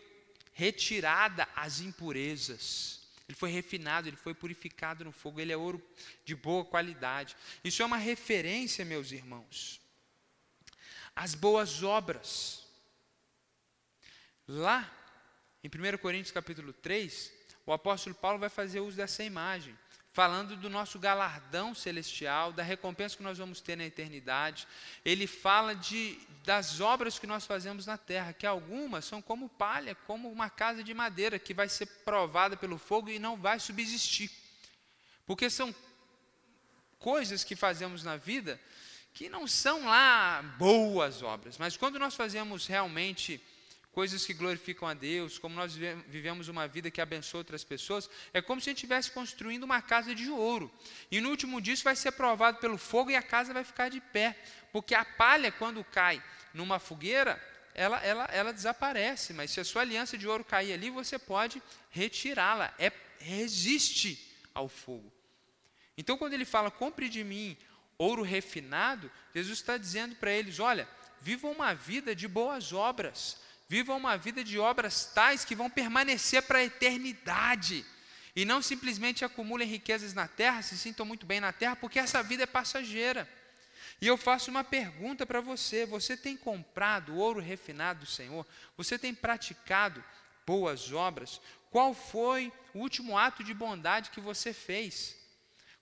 retirada 0.57 1.47
as 1.55 1.81
impurezas. 1.81 2.99
Ele 3.29 3.37
foi 3.37 3.51
refinado, 3.51 4.07
ele 4.07 4.17
foi 4.17 4.33
purificado 4.33 5.05
no 5.05 5.11
fogo, 5.11 5.39
ele 5.39 5.53
é 5.53 5.57
ouro 5.57 5.79
de 6.25 6.33
boa 6.33 6.65
qualidade. 6.65 7.37
Isso 7.63 7.83
é 7.83 7.85
uma 7.85 7.97
referência, 7.97 8.83
meus 8.83 9.11
irmãos, 9.11 9.79
às 11.15 11.35
boas 11.35 11.83
obras. 11.83 12.65
Lá, 14.47 14.91
em 15.63 15.67
1 15.67 15.97
Coríntios 15.99 16.31
capítulo 16.31 16.73
3, 16.73 17.31
o 17.63 17.71
apóstolo 17.71 18.15
Paulo 18.15 18.39
vai 18.39 18.49
fazer 18.49 18.79
uso 18.79 18.97
dessa 18.97 19.23
imagem 19.23 19.77
falando 20.17 20.55
do 20.55 20.67
nosso 20.67 20.97
galardão 20.97 21.75
celestial, 21.75 22.51
da 22.51 22.63
recompensa 22.63 23.15
que 23.15 23.21
nós 23.21 23.37
vamos 23.37 23.61
ter 23.61 23.75
na 23.75 23.85
eternidade. 23.85 24.67
Ele 25.05 25.27
fala 25.27 25.75
de, 25.75 26.17
das 26.43 26.81
obras 26.81 27.19
que 27.19 27.27
nós 27.27 27.45
fazemos 27.45 27.85
na 27.85 27.99
terra, 27.99 28.33
que 28.33 28.47
algumas 28.47 29.05
são 29.05 29.21
como 29.21 29.47
palha, 29.47 29.93
como 30.07 30.27
uma 30.31 30.49
casa 30.49 30.83
de 30.83 30.91
madeira 30.91 31.37
que 31.37 31.53
vai 31.53 31.69
ser 31.69 31.85
provada 32.03 32.57
pelo 32.57 32.79
fogo 32.79 33.11
e 33.11 33.19
não 33.19 33.37
vai 33.37 33.59
subsistir. 33.59 34.31
Porque 35.23 35.51
são 35.51 35.75
coisas 36.97 37.43
que 37.43 37.55
fazemos 37.55 38.03
na 38.03 38.17
vida 38.17 38.59
que 39.13 39.29
não 39.29 39.45
são 39.45 39.85
lá 39.85 40.41
boas 40.57 41.21
obras, 41.21 41.59
mas 41.59 41.77
quando 41.77 41.99
nós 41.99 42.15
fazemos 42.15 42.65
realmente 42.65 43.39
coisas 43.97 44.23
que 44.23 44.31
glorificam 44.31 44.87
a 44.87 44.93
Deus, 44.93 45.39
como 45.39 45.55
nós 45.55 45.73
vivemos 45.73 46.47
uma 46.49 46.67
vida 46.67 46.91
que 46.91 47.01
abençoa 47.01 47.39
outras 47.39 47.63
pessoas, 47.63 48.07
é 48.31 48.39
como 48.39 48.61
se 48.61 48.69
a 48.69 48.71
gente 48.71 48.77
estivesse 48.77 49.09
construindo 49.09 49.63
uma 49.63 49.81
casa 49.81 50.13
de 50.13 50.29
ouro. 50.29 50.71
E 51.09 51.19
no 51.19 51.31
último 51.31 51.59
dia 51.59 51.73
isso 51.73 51.83
vai 51.83 51.95
ser 51.95 52.11
provado 52.11 52.59
pelo 52.59 52.77
fogo 52.77 53.09
e 53.09 53.15
a 53.15 53.23
casa 53.23 53.55
vai 53.55 53.63
ficar 53.63 53.89
de 53.89 53.99
pé. 53.99 54.37
Porque 54.71 54.93
a 54.93 55.03
palha, 55.03 55.51
quando 55.51 55.83
cai 55.83 56.21
numa 56.53 56.77
fogueira, 56.77 57.43
ela, 57.73 57.97
ela, 58.05 58.25
ela 58.25 58.53
desaparece. 58.53 59.33
Mas 59.33 59.49
se 59.49 59.59
a 59.59 59.65
sua 59.65 59.81
aliança 59.81 60.15
de 60.15 60.27
ouro 60.27 60.45
cair 60.45 60.73
ali, 60.73 60.91
você 60.91 61.17
pode 61.17 61.59
retirá-la. 61.89 62.71
É, 62.77 62.91
resiste 63.17 64.31
ao 64.53 64.69
fogo. 64.69 65.11
Então, 65.97 66.19
quando 66.19 66.33
ele 66.33 66.45
fala, 66.45 66.69
compre 66.69 67.09
de 67.09 67.23
mim 67.23 67.57
ouro 67.97 68.21
refinado, 68.21 69.11
Jesus 69.33 69.57
está 69.57 69.75
dizendo 69.75 70.15
para 70.17 70.29
eles: 70.29 70.59
olha, 70.59 70.87
vivam 71.19 71.51
uma 71.51 71.73
vida 71.73 72.15
de 72.15 72.27
boas 72.27 72.71
obras 72.71 73.46
Vivam 73.69 73.97
uma 73.97 74.17
vida 74.17 74.43
de 74.43 74.57
obras 74.57 75.05
tais 75.13 75.43
que 75.43 75.55
vão 75.55 75.69
permanecer 75.69 76.41
para 76.43 76.59
a 76.59 76.63
eternidade. 76.63 77.85
E 78.35 78.45
não 78.45 78.61
simplesmente 78.61 79.25
acumulem 79.25 79.67
riquezas 79.67 80.13
na 80.13 80.27
terra, 80.27 80.61
se 80.61 80.77
sintam 80.77 81.05
muito 81.05 81.25
bem 81.25 81.39
na 81.39 81.51
terra, 81.51 81.75
porque 81.75 81.99
essa 81.99 82.23
vida 82.23 82.43
é 82.43 82.45
passageira. 82.47 83.27
E 83.99 84.07
eu 84.07 84.15
faço 84.15 84.51
uma 84.51 84.63
pergunta 84.63 85.25
para 85.25 85.41
você: 85.41 85.85
você 85.85 86.15
tem 86.15 86.37
comprado 86.37 87.15
ouro 87.15 87.41
refinado 87.41 88.01
do 88.01 88.05
Senhor? 88.05 88.45
Você 88.77 88.97
tem 88.97 89.13
praticado 89.13 90.03
boas 90.45 90.93
obras? 90.93 91.41
Qual 91.71 91.93
foi 91.93 92.53
o 92.73 92.79
último 92.79 93.17
ato 93.17 93.43
de 93.43 93.53
bondade 93.53 94.11
que 94.11 94.21
você 94.21 94.53
fez? 94.53 95.17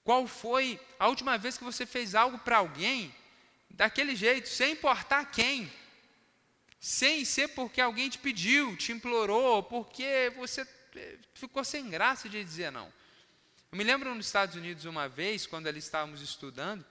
Qual 0.03 0.25
foi 0.27 0.79
a 0.97 1.07
última 1.07 1.37
vez 1.37 1.57
que 1.57 1.63
você 1.63 1.85
fez 1.85 2.15
algo 2.15 2.39
para 2.39 2.57
alguém 2.57 3.13
daquele 3.69 4.15
jeito, 4.15 4.47
sem 4.47 4.73
importar 4.73 5.25
quem? 5.25 5.71
Sem 6.85 7.25
ser 7.25 7.47
porque 7.47 7.81
alguém 7.81 8.07
te 8.11 8.19
pediu, 8.19 8.77
te 8.77 8.91
implorou, 8.91 9.63
porque 9.63 10.31
você 10.35 10.61
eh, 10.95 11.17
ficou 11.33 11.63
sem 11.63 11.89
graça 11.89 12.29
de 12.29 12.43
dizer 12.43 12.71
não. 12.71 12.93
Eu 13.71 13.77
me 13.79 13.83
lembro 13.83 14.13
nos 14.13 14.27
Estados 14.27 14.55
Unidos 14.55 14.85
uma 14.85 15.09
vez, 15.09 15.47
quando 15.47 15.65
ali 15.65 15.79
estávamos 15.79 16.21
estudando, 16.21 16.85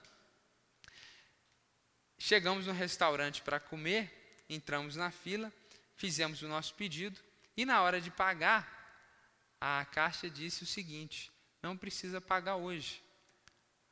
chegamos 2.17 2.67
no 2.67 2.73
restaurante 2.73 3.41
para 3.41 3.57
comer, 3.57 4.43
entramos 4.49 4.97
na 4.97 5.11
fila, 5.11 5.49
fizemos 5.95 6.41
o 6.41 6.47
nosso 6.49 6.73
pedido 6.73 7.17
e 7.55 7.63
na 7.63 7.81
hora 7.81 8.01
de 8.01 8.11
pagar, 8.11 8.69
a 9.61 9.85
caixa 9.85 10.29
disse 10.29 10.63
o 10.63 10.67
seguinte: 10.67 11.31
não 11.63 11.77
precisa 11.77 12.19
pagar 12.19 12.57
hoje. 12.57 13.01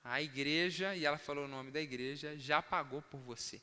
A 0.04 0.22
igreja, 0.22 0.94
e 0.98 1.06
ela 1.06 1.18
falou 1.18 1.46
o 1.46 1.48
nome 1.48 1.72
da 1.72 1.80
igreja, 1.80 2.38
já 2.38 2.62
pagou 2.62 3.02
por 3.04 3.22
você. 3.22 3.62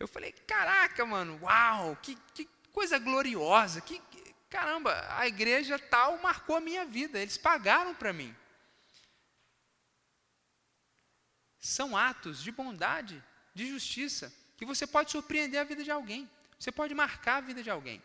Eu 0.00 0.08
falei, 0.08 0.32
caraca, 0.32 1.04
mano, 1.04 1.38
uau, 1.42 1.94
que, 1.96 2.16
que 2.34 2.48
coisa 2.72 2.98
gloriosa, 2.98 3.82
que, 3.82 4.00
caramba, 4.48 5.06
a 5.10 5.28
igreja 5.28 5.78
tal 5.78 6.16
marcou 6.18 6.56
a 6.56 6.60
minha 6.60 6.86
vida, 6.86 7.18
eles 7.18 7.36
pagaram 7.36 7.94
para 7.94 8.10
mim. 8.10 8.34
São 11.58 11.94
atos 11.94 12.42
de 12.42 12.50
bondade, 12.50 13.22
de 13.54 13.68
justiça, 13.68 14.32
que 14.56 14.64
você 14.64 14.86
pode 14.86 15.10
surpreender 15.10 15.60
a 15.60 15.64
vida 15.64 15.84
de 15.84 15.90
alguém, 15.90 16.30
você 16.58 16.72
pode 16.72 16.94
marcar 16.94 17.36
a 17.36 17.42
vida 17.42 17.62
de 17.62 17.68
alguém. 17.68 18.02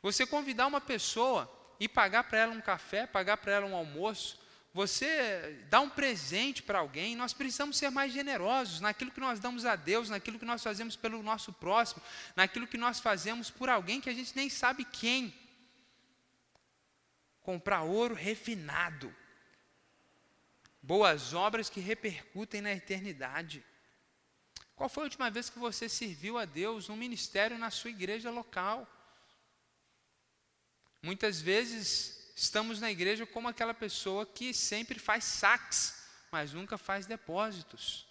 Você 0.00 0.26
convidar 0.26 0.66
uma 0.66 0.80
pessoa 0.80 1.52
e 1.78 1.86
pagar 1.86 2.24
para 2.24 2.38
ela 2.38 2.52
um 2.52 2.62
café, 2.62 3.06
pagar 3.06 3.36
para 3.36 3.52
ela 3.52 3.66
um 3.66 3.76
almoço, 3.76 4.38
você 4.76 5.64
dá 5.70 5.80
um 5.80 5.88
presente 5.88 6.62
para 6.62 6.80
alguém, 6.80 7.16
nós 7.16 7.32
precisamos 7.32 7.78
ser 7.78 7.88
mais 7.88 8.12
generosos 8.12 8.78
naquilo 8.78 9.10
que 9.10 9.18
nós 9.18 9.40
damos 9.40 9.64
a 9.64 9.74
Deus, 9.74 10.10
naquilo 10.10 10.38
que 10.38 10.44
nós 10.44 10.62
fazemos 10.62 10.94
pelo 10.94 11.22
nosso 11.22 11.50
próximo, 11.50 12.02
naquilo 12.36 12.66
que 12.66 12.76
nós 12.76 13.00
fazemos 13.00 13.50
por 13.50 13.70
alguém 13.70 14.02
que 14.02 14.10
a 14.10 14.12
gente 14.12 14.36
nem 14.36 14.50
sabe 14.50 14.84
quem. 14.84 15.34
Comprar 17.40 17.84
ouro 17.84 18.14
refinado. 18.14 19.16
Boas 20.82 21.32
obras 21.32 21.70
que 21.70 21.80
repercutem 21.80 22.60
na 22.60 22.72
eternidade. 22.72 23.64
Qual 24.74 24.90
foi 24.90 25.04
a 25.04 25.06
última 25.06 25.30
vez 25.30 25.48
que 25.48 25.58
você 25.58 25.88
serviu 25.88 26.36
a 26.36 26.44
Deus 26.44 26.90
num 26.90 26.96
ministério 26.96 27.56
na 27.56 27.70
sua 27.70 27.88
igreja 27.88 28.30
local? 28.30 28.86
Muitas 31.00 31.40
vezes 31.40 32.15
estamos 32.36 32.78
na 32.78 32.90
igreja 32.90 33.24
como 33.24 33.48
aquela 33.48 33.72
pessoa 33.72 34.26
que 34.26 34.52
sempre 34.52 34.98
faz 34.98 35.24
saques, 35.24 35.94
mas 36.30 36.52
nunca 36.52 36.76
faz 36.76 37.06
depósitos. 37.06 38.06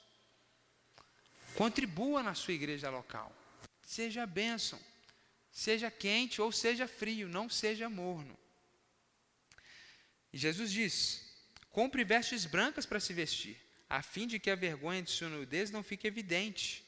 Contribua 1.54 2.24
na 2.24 2.34
sua 2.34 2.56
igreja 2.56 2.90
local. 2.90 3.32
Seja 3.84 4.26
bênção. 4.26 4.80
Seja 5.52 5.90
quente 5.90 6.42
ou 6.42 6.52
seja 6.52 6.88
frio, 6.88 7.30
não 7.30 7.48
seja 7.50 7.88
morno. 7.88 8.38
E 10.34 10.38
Jesus 10.38 10.72
diz: 10.72 11.22
compre 11.72 12.04
vestes 12.04 12.46
brancas 12.46 12.86
para 12.86 13.00
se 13.00 13.14
vestir, 13.14 13.56
a 13.90 14.02
fim 14.02 14.28
de 14.28 14.38
que 14.38 14.50
a 14.50 14.56
vergonha 14.56 15.02
de 15.02 15.12
sua 15.12 15.30
nudez 15.30 15.72
não 15.72 15.82
fique 15.82 16.08
evidente. 16.08 16.84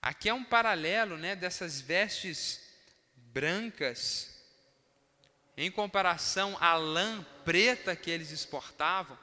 Aqui 0.00 0.28
é 0.28 0.34
um 0.34 0.44
paralelo 0.44 1.16
né, 1.16 1.34
dessas 1.34 1.80
vestes 1.80 2.60
brancas 3.16 4.39
em 5.60 5.70
comparação 5.70 6.56
à 6.58 6.74
lã 6.74 7.22
preta 7.44 7.94
que 7.94 8.10
eles 8.10 8.30
exportavam, 8.30 9.18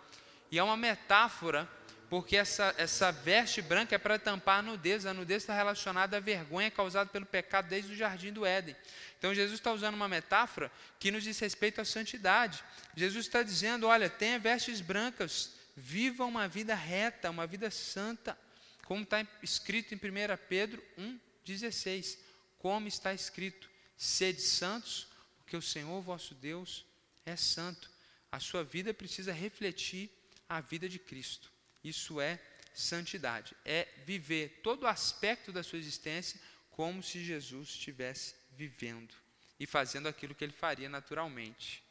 e 0.51 0.59
é 0.59 0.63
uma 0.63 0.77
metáfora, 0.77 1.67
porque 2.11 2.37
essa, 2.37 2.75
essa 2.77 3.11
veste 3.11 3.59
branca 3.59 3.95
é 3.95 3.97
para 3.97 4.19
tampar 4.19 4.59
a 4.59 4.61
nudez, 4.61 5.07
a 5.07 5.15
nudez 5.15 5.41
está 5.41 5.55
relacionada 5.55 6.15
à 6.15 6.19
vergonha 6.19 6.69
causada 6.69 7.09
pelo 7.09 7.25
pecado 7.25 7.67
desde 7.67 7.91
o 7.91 7.95
jardim 7.95 8.31
do 8.31 8.45
Éden. 8.45 8.75
Então 9.17 9.33
Jesus 9.33 9.59
está 9.59 9.73
usando 9.73 9.95
uma 9.95 10.07
metáfora 10.07 10.71
que 10.99 11.09
nos 11.09 11.23
diz 11.23 11.39
respeito 11.39 11.81
à 11.81 11.85
santidade. 11.85 12.63
Jesus 12.95 13.25
está 13.25 13.41
dizendo: 13.41 13.87
olha, 13.87 14.07
tenha 14.07 14.37
vestes 14.37 14.79
brancas, 14.79 15.55
viva 15.75 16.23
uma 16.23 16.47
vida 16.47 16.75
reta, 16.75 17.31
uma 17.31 17.47
vida 17.47 17.71
santa, 17.71 18.37
como 18.85 19.01
está 19.01 19.25
escrito 19.41 19.91
em 19.91 19.97
1 19.97 19.99
Pedro 20.47 20.83
1,16. 20.99 22.19
Como 22.59 22.87
está 22.87 23.11
escrito: 23.11 23.67
sede 23.97 24.41
santos, 24.41 25.07
porque 25.47 25.55
o 25.55 25.61
Senhor 25.61 26.01
vosso 26.01 26.35
Deus 26.35 26.85
é 27.25 27.37
santo. 27.37 27.89
A 28.29 28.37
sua 28.37 28.65
vida 28.65 28.93
precisa 28.93 29.31
refletir 29.31 30.11
a 30.49 30.59
vida 30.59 30.89
de 30.89 30.99
Cristo. 30.99 31.49
Isso 31.81 32.19
é 32.19 32.37
santidade, 32.73 33.55
é 33.63 33.87
viver 34.05 34.59
todo 34.61 34.85
aspecto 34.85 35.53
da 35.53 35.63
sua 35.63 35.79
existência 35.79 36.37
como 36.69 37.01
se 37.01 37.23
Jesus 37.23 37.69
estivesse 37.69 38.35
vivendo. 38.51 39.15
e 39.59 39.65
fazendo 39.65 40.07
aquilo 40.07 40.35
que 40.35 40.43
ele 40.43 40.51
faria 40.51 40.89
naturalmente. 40.89 41.81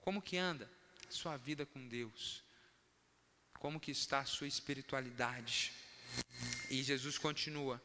Como 0.00 0.20
que 0.20 0.36
anda 0.36 0.68
sua 1.08 1.36
vida 1.36 1.64
com 1.64 1.86
Deus? 1.86 2.42
Como 3.54 3.80
que 3.80 3.92
está 3.92 4.18
a 4.18 4.26
sua 4.26 4.48
espiritualidade? 4.48 5.72
E 6.68 6.82
Jesus 6.82 7.16
continua. 7.16 7.80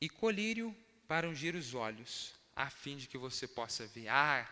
E 0.00 0.08
colírio 0.08 0.76
para 1.12 1.28
ungir 1.28 1.54
os 1.54 1.74
olhos, 1.74 2.32
a 2.56 2.70
fim 2.70 2.96
de 2.96 3.06
que 3.06 3.18
você 3.18 3.46
possa 3.46 3.86
ver. 3.86 4.08
Ah, 4.08 4.48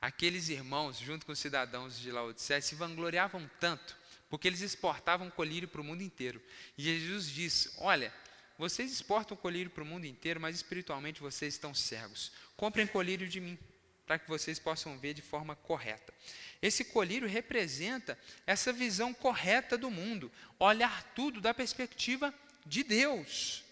aqueles 0.00 0.48
irmãos, 0.48 0.96
junto 0.96 1.26
com 1.26 1.32
os 1.32 1.40
cidadãos 1.40 1.98
de 1.98 2.08
Laodicea, 2.12 2.60
se 2.60 2.76
vangloriavam 2.76 3.50
tanto, 3.58 3.96
porque 4.30 4.46
eles 4.46 4.60
exportavam 4.60 5.28
colírio 5.28 5.66
para 5.66 5.80
o 5.80 5.84
mundo 5.84 6.04
inteiro. 6.04 6.40
E 6.78 6.84
Jesus 6.84 7.28
diz: 7.28 7.74
Olha, 7.78 8.14
vocês 8.56 8.92
exportam 8.92 9.36
colírio 9.36 9.72
para 9.72 9.82
o 9.82 9.86
mundo 9.86 10.04
inteiro, 10.04 10.40
mas 10.40 10.54
espiritualmente 10.54 11.20
vocês 11.20 11.54
estão 11.54 11.74
cegos. 11.74 12.30
Comprem 12.56 12.86
colírio 12.86 13.26
de 13.26 13.40
mim, 13.40 13.58
para 14.06 14.16
que 14.16 14.28
vocês 14.28 14.60
possam 14.60 14.96
ver 14.96 15.14
de 15.14 15.22
forma 15.22 15.56
correta. 15.56 16.14
Esse 16.62 16.84
colírio 16.84 17.26
representa 17.26 18.16
essa 18.46 18.72
visão 18.72 19.12
correta 19.12 19.76
do 19.76 19.90
mundo, 19.90 20.30
olhar 20.60 21.02
tudo 21.12 21.40
da 21.40 21.52
perspectiva 21.52 22.32
de 22.64 22.84
Deus. 22.84 23.63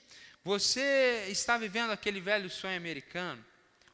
Você 0.45 1.27
está 1.29 1.57
vivendo 1.57 1.91
aquele 1.91 2.21
velho 2.21 2.51
sonho 2.51 2.77
americano? 2.77 3.45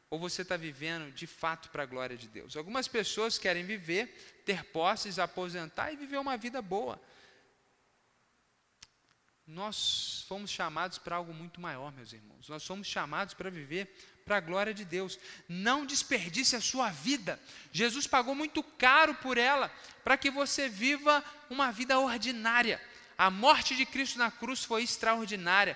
Ou 0.09 0.17
você 0.17 0.41
está 0.41 0.57
vivendo 0.57 1.11
de 1.11 1.27
fato 1.27 1.69
para 1.69 1.83
a 1.83 1.85
glória 1.85 2.17
de 2.17 2.27
Deus? 2.27 2.57
Algumas 2.57 2.87
pessoas 2.87 3.37
querem 3.37 3.63
viver, 3.63 4.41
ter 4.43 4.63
posses, 4.65 5.19
aposentar 5.19 5.91
e 5.91 5.97
viver 5.97 6.17
uma 6.17 6.35
vida 6.35 6.61
boa. 6.61 6.99
Nós 9.45 10.25
fomos 10.27 10.49
chamados 10.49 10.97
para 10.97 11.15
algo 11.15 11.33
muito 11.33 11.61
maior, 11.61 11.91
meus 11.91 12.13
irmãos. 12.13 12.49
Nós 12.49 12.63
somos 12.63 12.87
chamados 12.87 13.35
para 13.35 13.49
viver 13.51 13.87
para 14.25 14.37
a 14.37 14.39
glória 14.39 14.73
de 14.73 14.85
Deus. 14.85 15.19
Não 15.47 15.85
desperdice 15.85 16.55
a 16.55 16.61
sua 16.61 16.89
vida. 16.89 17.39
Jesus 17.71 18.05
pagou 18.05 18.33
muito 18.33 18.61
caro 18.63 19.13
por 19.15 19.37
ela, 19.37 19.71
para 20.03 20.17
que 20.17 20.29
você 20.29 20.69
viva 20.69 21.23
uma 21.49 21.71
vida 21.71 21.99
ordinária. 21.99 22.81
A 23.17 23.31
morte 23.31 23.75
de 23.75 23.85
Cristo 23.85 24.17
na 24.17 24.31
cruz 24.31 24.63
foi 24.63 24.83
extraordinária. 24.83 25.75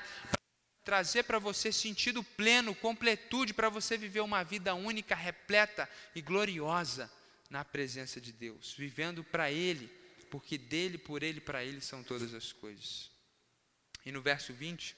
Trazer 0.84 1.24
para 1.24 1.40
você 1.40 1.72
sentido 1.72 2.24
pleno, 2.24 2.76
completude, 2.76 3.54
para 3.54 3.70
você 3.70 3.98
viver 3.98 4.20
uma 4.22 4.44
vida 4.44 4.74
única, 4.74 5.16
repleta 5.16 5.90
e 6.14 6.22
gloriosa 6.22 7.12
na 7.50 7.64
presença 7.64 8.20
de 8.20 8.32
Deus, 8.32 8.74
vivendo 8.78 9.24
para 9.24 9.52
Ele, 9.52 9.90
porque 10.30 10.58
dele, 10.58 10.98
por 10.98 11.24
Ele, 11.24 11.40
para 11.40 11.64
Ele 11.64 11.80
são 11.80 12.04
todas 12.04 12.34
as 12.34 12.52
coisas. 12.52 13.12
E 14.06 14.12
no 14.12 14.22
verso 14.22 14.52
20, 14.54 14.96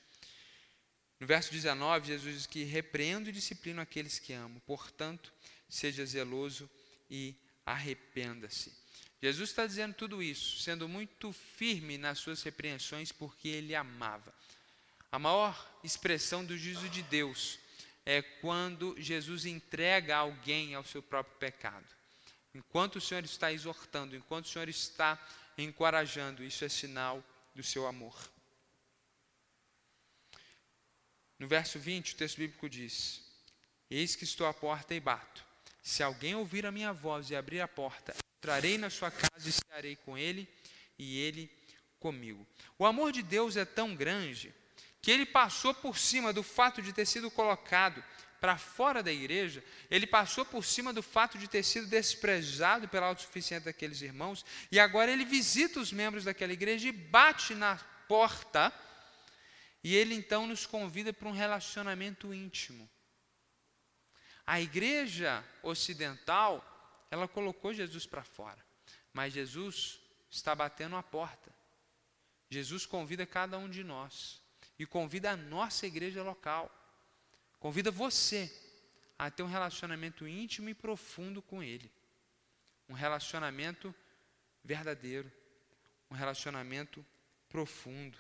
no 1.20 1.28
verso 1.28 1.52
19, 1.52 2.08
Jesus 2.08 2.36
diz 2.36 2.46
que 2.48 2.64
repreendo 2.64 3.30
e 3.30 3.34
disciplino 3.34 3.82
aqueles 3.82 4.20
que 4.20 4.34
amo, 4.34 4.60
portanto, 4.62 5.32
seja 5.70 6.06
zeloso 6.06 6.70
e 7.10 7.36
arrependa-se. 7.66 8.74
Jesus 9.22 9.50
está 9.50 9.66
dizendo 9.66 9.94
tudo 9.94 10.22
isso, 10.22 10.60
sendo 10.60 10.88
muito 10.88 11.32
firme 11.32 11.98
nas 11.98 12.20
suas 12.20 12.44
repreensões, 12.44 13.12
porque 13.12 13.48
ele 13.48 13.74
amava. 13.74 14.34
A 15.16 15.20
maior 15.20 15.80
expressão 15.82 16.44
do 16.44 16.58
juízo 16.58 16.90
de 16.90 17.02
Deus 17.02 17.58
é 18.06 18.22
quando 18.22 19.02
Jesus 19.02 19.46
entrega 19.46 20.18
alguém 20.18 20.76
ao 20.76 20.84
seu 20.84 21.02
próprio 21.02 21.38
pecado. 21.38 21.88
Enquanto 22.54 22.98
o 22.98 23.02
Senhor 23.02 23.24
está 23.24 23.50
exortando, 23.50 24.14
enquanto 24.14 24.44
o 24.44 24.50
Senhor 24.50 24.68
está 24.68 25.18
encorajando, 25.58 26.44
isso 26.44 26.66
é 26.66 26.68
sinal 26.68 27.24
do 27.56 27.64
seu 27.64 27.88
amor. 27.88 28.14
No 31.40 31.48
verso 31.48 31.80
20, 31.80 32.12
o 32.12 32.18
texto 32.18 32.36
bíblico 32.36 32.68
diz: 32.68 33.22
Eis 33.90 34.18
que 34.18 34.26
estou 34.26 34.46
à 34.48 34.54
porta 34.54 34.94
e 34.94 35.00
bato. 35.00 35.46
Se 35.82 36.04
alguém 36.04 36.36
ouvir 36.36 36.66
a 36.66 36.74
minha 36.74 36.92
voz 36.92 37.30
e 37.30 37.38
abrir 37.38 37.62
a 37.62 37.70
porta, 37.70 38.14
entrarei 38.38 38.78
na 38.78 38.90
sua 38.90 39.10
casa 39.10 39.48
e 39.48 39.54
cearei 39.54 39.96
com 39.96 40.18
ele 40.18 40.46
e 41.00 41.20
ele 41.20 41.50
comigo. 42.02 42.46
O 42.78 42.86
amor 42.86 43.14
de 43.14 43.22
Deus 43.22 43.56
é 43.56 43.64
tão 43.64 43.96
grande 43.96 44.54
que 45.06 45.12
ele 45.12 45.24
passou 45.28 45.72
por 45.72 46.00
cima 46.00 46.34
do 46.34 46.42
fato 46.42 46.82
de 46.82 46.92
ter 46.92 47.06
sido 47.06 47.30
colocado 47.30 48.04
para 48.42 48.58
fora 48.58 49.04
da 49.04 49.12
igreja, 49.12 49.64
ele 49.88 50.08
passou 50.08 50.44
por 50.44 50.66
cima 50.66 50.92
do 50.92 51.04
fato 51.04 51.38
de 51.38 51.48
ter 51.48 51.62
sido 51.62 51.86
desprezado 51.86 52.90
pela 52.90 53.06
autossuficiência 53.06 53.66
daqueles 53.66 54.02
irmãos, 54.02 54.44
e 54.72 54.80
agora 54.80 55.12
ele 55.12 55.24
visita 55.24 55.80
os 55.80 55.92
membros 55.92 56.24
daquela 56.24 56.54
igreja 56.54 56.90
e 56.90 56.92
bate 56.92 57.54
na 57.54 57.78
porta 58.08 58.74
e 59.84 59.96
ele 59.96 60.16
então 60.16 60.48
nos 60.48 60.66
convida 60.66 61.14
para 61.14 61.30
um 61.30 61.34
relacionamento 61.34 62.34
íntimo. 62.34 62.90
A 64.44 64.60
igreja 64.60 65.46
ocidental, 65.62 66.66
ela 67.12 67.28
colocou 67.28 67.76
Jesus 67.76 68.08
para 68.08 68.24
fora, 68.24 68.66
mas 69.14 69.34
Jesus 69.34 70.00
está 70.32 70.56
batendo 70.56 70.96
a 70.96 71.04
porta. 71.04 71.54
Jesus 72.50 72.88
convida 72.88 73.24
cada 73.28 73.60
um 73.60 73.70
de 73.70 73.84
nós 73.84 74.44
e 74.78 74.86
convida 74.86 75.32
a 75.32 75.38
nossa 75.38 75.86
igreja 75.88 76.24
local. 76.24 76.72
Convida 77.60 77.92
você 77.92 78.52
a 79.18 79.32
ter 79.32 79.44
um 79.44 79.48
relacionamento 79.48 80.28
íntimo 80.28 80.70
e 80.70 80.74
profundo 80.74 81.42
com 81.42 81.64
Ele. 81.64 81.92
Um 82.88 82.94
relacionamento 82.94 83.94
verdadeiro. 84.64 85.32
Um 86.12 86.16
relacionamento 86.16 87.06
profundo. 87.50 88.18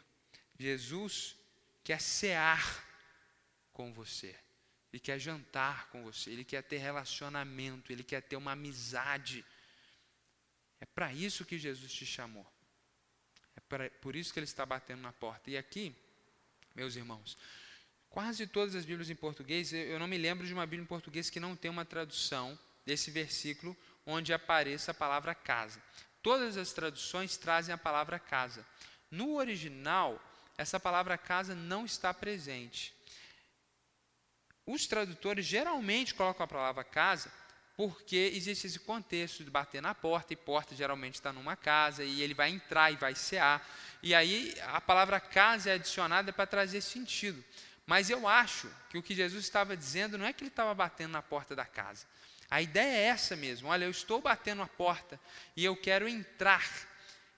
Jesus 0.57 1.35
quer 1.83 1.99
cear 2.01 2.83
com 3.73 3.91
você, 3.93 4.33
ele 4.91 4.99
quer 5.01 5.19
jantar 5.19 5.89
com 5.89 6.01
você, 6.03 6.31
ele 6.31 6.45
quer 6.45 6.63
ter 6.63 6.77
relacionamento, 6.77 7.91
ele 7.91 8.03
quer 8.03 8.21
ter 8.21 8.37
uma 8.37 8.53
amizade. 8.53 9.45
É 10.79 10.85
para 10.85 11.11
isso 11.13 11.45
que 11.45 11.57
Jesus 11.57 11.91
te 11.93 12.05
chamou. 12.05 12.47
É 13.57 13.59
pra, 13.59 13.89
por 13.89 14.15
isso 14.15 14.31
que 14.31 14.39
ele 14.39 14.45
está 14.45 14.65
batendo 14.65 15.01
na 15.01 15.11
porta. 15.11 15.51
E 15.51 15.57
aqui, 15.57 15.93
meus 16.75 16.95
irmãos, 16.95 17.37
quase 18.09 18.45
todas 18.45 18.75
as 18.75 18.85
Bíblias 18.85 19.09
em 19.09 19.15
português, 19.15 19.71
eu 19.73 19.97
não 19.97 20.07
me 20.07 20.17
lembro 20.17 20.45
de 20.45 20.53
uma 20.53 20.65
Bíblia 20.65 20.83
em 20.83 20.87
português 20.87 21.29
que 21.29 21.39
não 21.39 21.55
tem 21.55 21.71
uma 21.71 21.85
tradução 21.85 22.57
desse 22.85 23.09
versículo 23.09 23.75
onde 24.05 24.33
apareça 24.33 24.91
a 24.91 24.93
palavra 24.93 25.33
casa. 25.33 25.81
Todas 26.21 26.57
as 26.57 26.73
traduções 26.73 27.37
trazem 27.37 27.73
a 27.73 27.77
palavra 27.77 28.19
casa. 28.19 28.65
No 29.09 29.35
original, 29.35 30.21
essa 30.57 30.79
palavra 30.79 31.17
casa 31.17 31.55
não 31.55 31.85
está 31.85 32.13
presente. 32.13 32.93
Os 34.65 34.87
tradutores 34.87 35.45
geralmente 35.45 36.13
colocam 36.13 36.43
a 36.43 36.47
palavra 36.47 36.83
casa 36.83 37.31
porque 37.75 38.31
existe 38.33 38.67
esse 38.67 38.79
contexto 38.79 39.43
de 39.43 39.49
bater 39.49 39.81
na 39.81 39.93
porta, 39.93 40.33
e 40.33 40.35
porta 40.35 40.75
geralmente 40.75 41.15
está 41.15 41.33
numa 41.33 41.55
casa, 41.55 42.03
e 42.03 42.21
ele 42.21 42.33
vai 42.33 42.49
entrar 42.49 42.91
e 42.91 42.95
vai 42.95 43.13
cear. 43.15 43.65
E 44.01 44.15
aí 44.15 44.55
a 44.67 44.79
palavra 44.79 45.19
casa 45.19 45.71
é 45.71 45.73
adicionada 45.73 46.31
para 46.31 46.45
trazer 46.45 46.81
sentido. 46.81 47.43
Mas 47.85 48.09
eu 48.09 48.27
acho 48.27 48.71
que 48.89 48.97
o 48.97 49.03
que 49.03 49.13
Jesus 49.13 49.43
estava 49.43 49.75
dizendo 49.75 50.17
não 50.17 50.25
é 50.25 50.33
que 50.33 50.43
ele 50.43 50.49
estava 50.49 50.73
batendo 50.73 51.11
na 51.11 51.21
porta 51.21 51.55
da 51.55 51.65
casa. 51.65 52.05
A 52.49 52.61
ideia 52.61 52.97
é 52.97 53.03
essa 53.03 53.35
mesmo. 53.35 53.67
Olha, 53.67 53.85
eu 53.85 53.91
estou 53.91 54.21
batendo 54.21 54.61
a 54.61 54.67
porta 54.67 55.19
e 55.55 55.65
eu 55.65 55.75
quero 55.75 56.07
entrar 56.07 56.67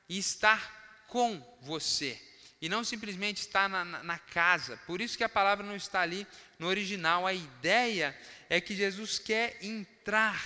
e 0.07 0.17
estar 0.17 1.05
com 1.07 1.41
você 1.61 2.21
e 2.61 2.67
não 2.67 2.83
simplesmente 2.83 3.37
está 3.37 3.69
na, 3.69 3.85
na, 3.85 4.17
casa. 4.17 4.77
Por 4.87 4.99
isso 4.99 5.17
que 5.17 5.23
a 5.23 5.29
palavra 5.29 5.65
não 5.65 5.75
está 5.75 6.01
ali 6.01 6.25
no 6.57 6.67
original. 6.67 7.27
A 7.27 7.33
ideia 7.33 8.17
é 8.49 8.59
que 8.59 8.75
Jesus 8.75 9.19
quer 9.19 9.57
entrar 9.61 10.43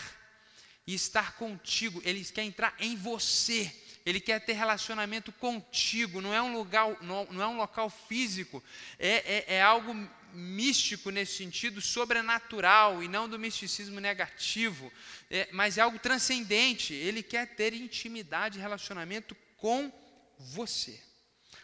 e 0.86 0.94
estar 0.94 1.34
contigo. 1.36 2.02
Ele 2.04 2.24
quer 2.26 2.44
entrar 2.44 2.76
em 2.80 2.98
você. 2.98 3.74
Ele 4.06 4.20
quer 4.20 4.40
ter 4.44 4.54
relacionamento 4.54 5.32
contigo. 5.32 6.20
Não 6.20 6.34
é 6.34 6.42
um 6.42 6.54
lugar, 6.54 7.02
não, 7.02 7.26
não 7.32 7.42
é 7.42 7.48
um 7.48 7.58
local 7.58 7.90
físico. 7.90 8.62
É, 9.00 9.46
é, 9.48 9.56
é 9.56 9.62
algo 9.62 9.94
místico 10.34 11.12
nesse 11.12 11.38
sentido, 11.38 11.82
sobrenatural 11.82 13.04
e 13.04 13.08
não 13.08 13.28
do 13.28 13.40
misticismo 13.40 14.02
negativo. 14.02 14.92
É, 15.30 15.48
mas 15.54 15.78
é 15.78 15.82
algo 15.82 15.98
transcendente. 15.98 16.94
Ele 16.94 17.24
quer 17.24 17.56
ter 17.56 17.74
intimidade, 17.74 18.60
relacionamento 18.60 19.34
com 19.56 19.92
você. 20.38 21.00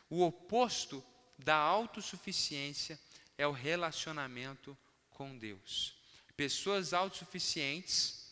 O 0.09 0.23
oposto 0.23 1.03
da 1.37 1.55
autossuficiência 1.55 2.99
é 3.37 3.45
o 3.45 3.51
relacionamento 3.51 4.77
com 5.09 5.37
Deus. 5.37 5.95
Pessoas 6.35 6.93
autossuficientes, 6.93 8.31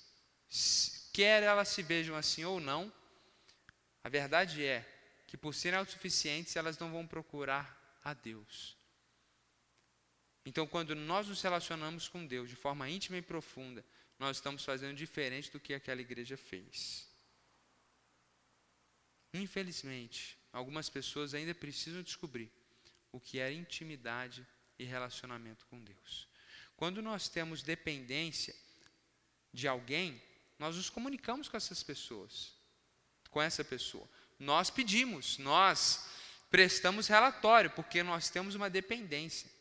quer 1.12 1.44
elas 1.44 1.70
se 1.70 1.82
vejam 1.82 2.16
assim 2.16 2.44
ou 2.46 2.60
não, 2.60 2.94
a 4.04 4.10
verdade 4.10 4.64
é 4.64 4.88
que 5.26 5.36
por 5.36 5.54
serem 5.54 5.80
autossuficientes, 5.80 6.56
elas 6.56 6.78
não 6.78 6.92
vão 6.92 7.06
procurar 7.06 8.00
a 8.04 8.14
Deus. 8.14 8.78
Então, 10.46 10.68
quando 10.68 10.96
nós 10.96 11.28
nos 11.28 11.42
relacionamos 11.42 12.08
com 12.08 12.26
Deus 12.26 12.50
de 12.50 12.56
forma 12.56 12.90
íntima 12.90 13.18
e 13.18 13.22
profunda, 13.22 13.84
nós 14.20 14.38
estamos 14.38 14.64
fazendo 14.64 14.96
diferente 14.96 15.52
do 15.52 15.60
que 15.60 15.74
aquela 15.74 16.00
igreja 16.00 16.38
fez. 16.38 17.10
Infelizmente, 19.34 20.38
algumas 20.56 20.90
pessoas 20.90 21.34
ainda 21.34 21.54
precisam 21.54 22.02
descobrir 22.02 22.50
o 23.12 23.20
que 23.20 23.40
é 23.40 23.52
intimidade 23.52 24.48
e 24.80 24.86
relacionamento 24.86 25.66
com 25.66 25.84
Deus. 25.84 26.30
Quando 26.78 27.02
nós 27.02 27.28
temos 27.28 27.62
dependência 27.62 28.56
de 29.54 29.68
alguém, 29.68 30.22
nós 30.58 30.78
nos 30.78 30.90
comunicamos 30.90 31.50
com 31.50 31.58
essas 31.58 31.84
pessoas, 31.84 32.54
com 33.30 33.42
essa 33.42 33.66
pessoa. 33.66 34.10
Nós 34.40 34.70
pedimos, 34.70 35.38
nós 35.38 36.10
prestamos 36.50 37.08
relatório, 37.08 37.70
porque 37.72 38.02
nós 38.02 38.30
temos 38.30 38.56
uma 38.56 38.70
dependência. 38.70 39.52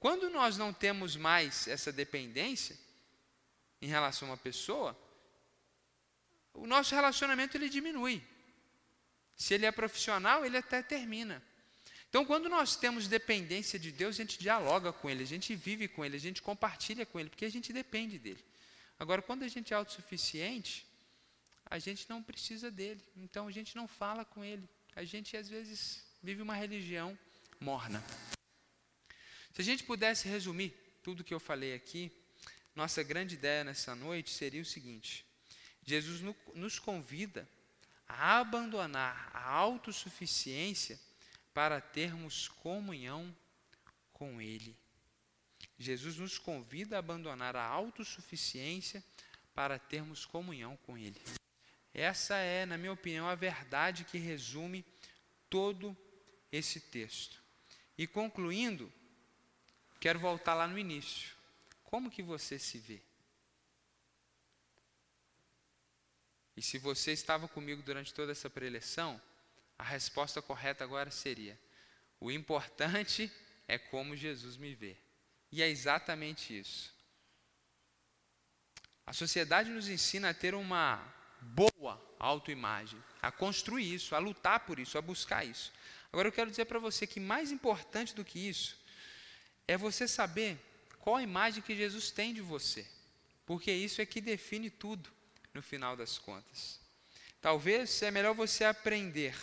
Quando 0.00 0.28
nós 0.28 0.58
não 0.58 0.72
temos 0.72 1.14
mais 1.14 1.68
essa 1.68 1.92
dependência 1.92 2.76
em 3.80 3.86
relação 3.86 4.26
a 4.26 4.32
uma 4.32 4.36
pessoa, 4.36 5.00
o 6.52 6.66
nosso 6.66 6.96
relacionamento 6.96 7.56
ele 7.56 7.68
diminui. 7.68 8.20
Se 9.40 9.54
ele 9.54 9.64
é 9.64 9.72
profissional, 9.72 10.44
ele 10.44 10.58
até 10.58 10.82
termina. 10.82 11.42
Então, 12.10 12.26
quando 12.26 12.46
nós 12.46 12.76
temos 12.76 13.08
dependência 13.08 13.78
de 13.78 13.90
Deus, 13.90 14.16
a 14.16 14.18
gente 14.22 14.38
dialoga 14.38 14.92
com 14.92 15.08
Ele, 15.08 15.22
a 15.22 15.26
gente 15.26 15.54
vive 15.54 15.88
com 15.88 16.04
Ele, 16.04 16.14
a 16.14 16.20
gente 16.20 16.42
compartilha 16.42 17.06
com 17.06 17.18
Ele, 17.18 17.30
porque 17.30 17.46
a 17.46 17.50
gente 17.50 17.72
depende 17.72 18.18
dele. 18.18 18.44
Agora, 18.98 19.22
quando 19.22 19.42
a 19.42 19.48
gente 19.48 19.72
é 19.72 19.76
autossuficiente, 19.78 20.86
a 21.64 21.78
gente 21.78 22.04
não 22.06 22.22
precisa 22.22 22.70
dele, 22.70 23.02
então 23.16 23.48
a 23.48 23.50
gente 23.50 23.74
não 23.74 23.88
fala 23.88 24.26
com 24.26 24.44
Ele. 24.44 24.68
A 24.94 25.04
gente, 25.04 25.34
às 25.38 25.48
vezes, 25.48 26.04
vive 26.22 26.42
uma 26.42 26.54
religião 26.54 27.18
morna. 27.58 28.04
Se 29.54 29.62
a 29.62 29.64
gente 29.64 29.84
pudesse 29.84 30.28
resumir 30.28 30.74
tudo 31.02 31.24
que 31.24 31.32
eu 31.32 31.40
falei 31.40 31.72
aqui, 31.72 32.12
nossa 32.76 33.02
grande 33.02 33.36
ideia 33.36 33.64
nessa 33.64 33.94
noite 33.94 34.28
seria 34.28 34.60
o 34.60 34.66
seguinte: 34.66 35.24
Jesus 35.82 36.20
nos 36.54 36.78
convida 36.78 37.48
a 38.18 38.38
abandonar 38.38 39.30
a 39.32 39.48
autossuficiência 39.48 40.98
para 41.52 41.80
termos 41.80 42.48
comunhão 42.48 43.34
com 44.12 44.40
Ele. 44.40 44.76
Jesus 45.78 46.16
nos 46.16 46.38
convida 46.38 46.96
a 46.96 46.98
abandonar 46.98 47.56
a 47.56 47.64
autossuficiência 47.64 49.02
para 49.54 49.78
termos 49.78 50.24
comunhão 50.24 50.76
com 50.86 50.96
Ele. 50.96 51.20
Essa 51.92 52.36
é, 52.36 52.64
na 52.64 52.78
minha 52.78 52.92
opinião, 52.92 53.28
a 53.28 53.34
verdade 53.34 54.04
que 54.04 54.18
resume 54.18 54.84
todo 55.48 55.96
esse 56.52 56.80
texto. 56.80 57.42
E 57.98 58.06
concluindo, 58.06 58.92
quero 59.98 60.18
voltar 60.18 60.54
lá 60.54 60.66
no 60.66 60.78
início. 60.78 61.34
Como 61.84 62.10
que 62.10 62.22
você 62.22 62.58
se 62.58 62.78
vê? 62.78 63.02
E 66.56 66.62
se 66.62 66.78
você 66.78 67.12
estava 67.12 67.48
comigo 67.48 67.82
durante 67.82 68.12
toda 68.12 68.32
essa 68.32 68.50
preleção, 68.50 69.20
a 69.78 69.84
resposta 69.84 70.42
correta 70.42 70.84
agora 70.84 71.10
seria: 71.10 71.58
o 72.18 72.30
importante 72.30 73.30
é 73.66 73.78
como 73.78 74.16
Jesus 74.16 74.56
me 74.56 74.74
vê. 74.74 74.96
E 75.50 75.62
é 75.62 75.68
exatamente 75.68 76.58
isso. 76.58 76.94
A 79.06 79.12
sociedade 79.12 79.70
nos 79.70 79.88
ensina 79.88 80.30
a 80.30 80.34
ter 80.34 80.54
uma 80.54 81.02
boa 81.40 82.00
autoimagem, 82.18 83.02
a 83.20 83.32
construir 83.32 83.94
isso, 83.94 84.14
a 84.14 84.18
lutar 84.18 84.60
por 84.60 84.78
isso, 84.78 84.98
a 84.98 85.02
buscar 85.02 85.44
isso. 85.44 85.72
Agora 86.12 86.28
eu 86.28 86.32
quero 86.32 86.50
dizer 86.50 86.66
para 86.66 86.78
você 86.78 87.06
que 87.06 87.18
mais 87.18 87.50
importante 87.50 88.14
do 88.14 88.24
que 88.24 88.38
isso 88.38 88.78
é 89.66 89.76
você 89.76 90.06
saber 90.06 90.58
qual 90.98 91.16
a 91.16 91.22
imagem 91.22 91.62
que 91.62 91.74
Jesus 91.74 92.10
tem 92.10 92.34
de 92.34 92.40
você, 92.40 92.86
porque 93.46 93.72
isso 93.72 94.02
é 94.02 94.06
que 94.06 94.20
define 94.20 94.68
tudo 94.68 95.10
no 95.54 95.62
final 95.62 95.96
das 95.96 96.18
contas. 96.18 96.80
Talvez 97.40 98.02
é 98.02 98.10
melhor 98.10 98.34
você 98.34 98.64
aprender 98.64 99.34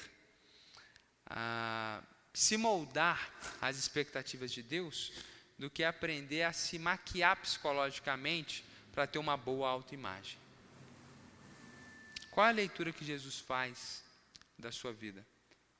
a 1.26 2.02
se 2.34 2.56
moldar 2.56 3.34
às 3.60 3.78
expectativas 3.78 4.52
de 4.52 4.62
Deus 4.62 5.12
do 5.58 5.70
que 5.70 5.84
aprender 5.84 6.44
a 6.44 6.54
se 6.54 6.78
maquiar 6.78 7.36
psicologicamente 7.42 8.64
para 8.92 9.08
ter 9.08 9.18
uma 9.18 9.36
boa 9.36 9.70
autoimagem. 9.70 10.38
Qual 12.30 12.46
a 12.46 12.52
leitura 12.52 12.94
que 12.94 13.04
Jesus 13.04 13.40
faz 13.40 14.04
da 14.58 14.72
sua 14.72 14.94
vida? 14.94 15.26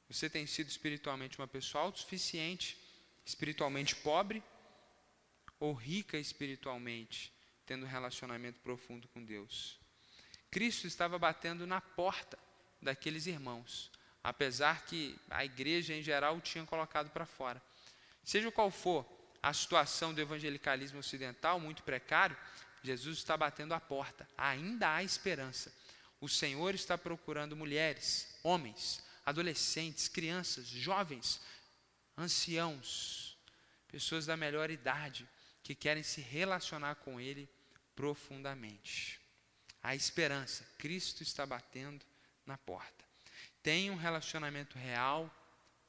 Você 0.10 0.30
tem 0.30 0.48
sido 0.48 0.70
espiritualmente 0.70 1.38
uma 1.38 1.48
pessoa 1.48 1.84
autossuficiente, 1.84 2.78
espiritualmente 3.24 3.96
pobre 3.98 4.42
ou 5.60 5.74
rica 5.74 6.18
espiritualmente, 6.18 7.32
tendo 7.66 7.86
um 7.86 7.90
relacionamento 7.90 8.60
profundo 8.62 9.08
com 9.10 9.24
Deus? 9.24 9.80
Cristo 10.50 10.88
estava 10.88 11.20
batendo 11.20 11.68
na 11.68 11.82
porta 11.82 12.38
daqueles 12.82 13.28
irmãos, 13.28 13.92
apesar 14.24 14.86
que 14.86 15.18
a 15.30 15.44
igreja 15.44 15.94
em 15.94 16.02
geral 16.02 16.38
o 16.38 16.42
tinha 16.42 16.66
colocado 16.66 17.10
para 17.10 17.26
fora. 17.26 17.62
Seja 18.24 18.52
qual 18.52 18.72
for 18.72 19.06
a 19.42 19.54
situação 19.54 20.14
do 20.14 20.22
evangelicalismo 20.22 21.00
ocidental, 21.00 21.60
muito 21.60 21.84
precário, 21.84 22.36
Jesus 22.84 23.18
está 23.18 23.36
batendo 23.36 23.74
a 23.74 23.80
porta. 23.80 24.28
Ainda 24.38 24.94
há 24.94 25.04
esperança. 25.04 25.74
O 26.20 26.28
Senhor 26.28 26.74
está 26.74 26.98
procurando 26.98 27.56
mulheres, 27.56 28.38
homens, 28.44 29.04
adolescentes, 29.26 30.08
crianças, 30.08 30.66
jovens, 30.68 31.40
anciãos, 32.18 33.38
pessoas 33.88 34.26
da 34.26 34.36
melhor 34.36 34.72
idade 34.72 35.28
que 35.62 35.76
querem 35.76 36.04
se 36.04 36.22
relacionar 36.22 36.96
com 36.96 37.20
Ele 37.20 37.50
profundamente. 37.96 39.20
Há 39.88 39.96
esperança. 39.96 40.68
Cristo 40.78 41.24
está 41.24 41.46
batendo 41.46 42.06
na 42.46 42.58
porta. 42.58 43.06
Tenha 43.64 43.90
um 43.90 43.96
relacionamento 43.96 44.78
real 44.78 45.34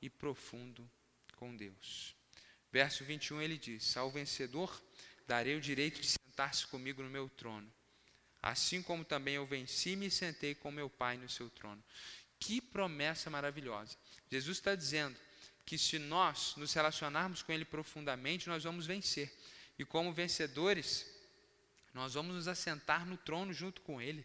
e 0.01 0.09
profundo 0.09 0.89
com 1.35 1.57
Deus. 1.57 2.15
Verso 2.71 3.05
21 3.05 3.43
ele 3.43 3.59
diz: 3.59 3.97
Ao 3.97 4.09
vencedor 4.09 4.81
darei 5.27 5.57
o 5.57 5.61
direito 5.61 6.01
de 6.01 6.07
sentar-se 6.07 6.65
comigo 6.69 7.03
no 7.03 7.11
meu 7.11 7.29
trono, 7.29 7.69
assim 8.41 8.81
como 8.81 9.05
também 9.05 9.35
eu 9.35 9.45
venci 9.45 9.91
e 9.91 9.97
me 9.97 10.13
sentei 10.13 10.55
com 10.55 10.71
meu 10.71 10.89
Pai 10.89 11.17
no 11.17 11.29
seu 11.29 11.51
trono. 11.51 11.83
Que 12.39 12.61
promessa 12.61 13.29
maravilhosa! 13.29 13.97
Jesus 14.31 14.59
está 14.59 14.77
dizendo 14.77 15.19
que 15.67 15.77
se 15.77 15.99
nós 15.99 16.55
nos 16.57 16.73
relacionarmos 16.73 17.43
com 17.43 17.51
Ele 17.51 17.65
profundamente, 17.65 18.49
nós 18.49 18.63
vamos 18.63 18.87
vencer. 18.87 19.37
E 19.77 19.85
como 19.85 20.13
vencedores, 20.13 21.18
nós 21.99 22.15
vamos 22.15 22.35
nos 22.35 22.49
assentar 22.49 23.05
no 23.05 23.17
trono 23.17 23.53
junto 23.53 23.81
com 23.83 24.01
Ele. 24.01 24.25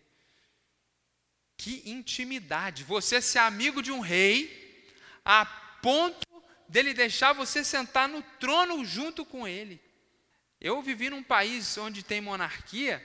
Que 1.57 1.81
intimidade! 1.85 2.83
Você 2.83 3.21
ser 3.21 3.39
amigo 3.39 3.81
de 3.81 3.91
um 3.91 3.99
rei 3.99 4.91
a 5.25 5.45
ponto 5.45 6.25
dele 6.67 6.93
deixar 6.93 7.33
você 7.33 7.63
sentar 7.63 8.07
no 8.07 8.21
trono 8.39 8.83
junto 8.85 9.25
com 9.25 9.47
ele. 9.47 9.81
Eu 10.59 10.81
vivi 10.81 11.09
num 11.09 11.23
país 11.23 11.77
onde 11.77 12.03
tem 12.03 12.21
monarquia 12.21 13.03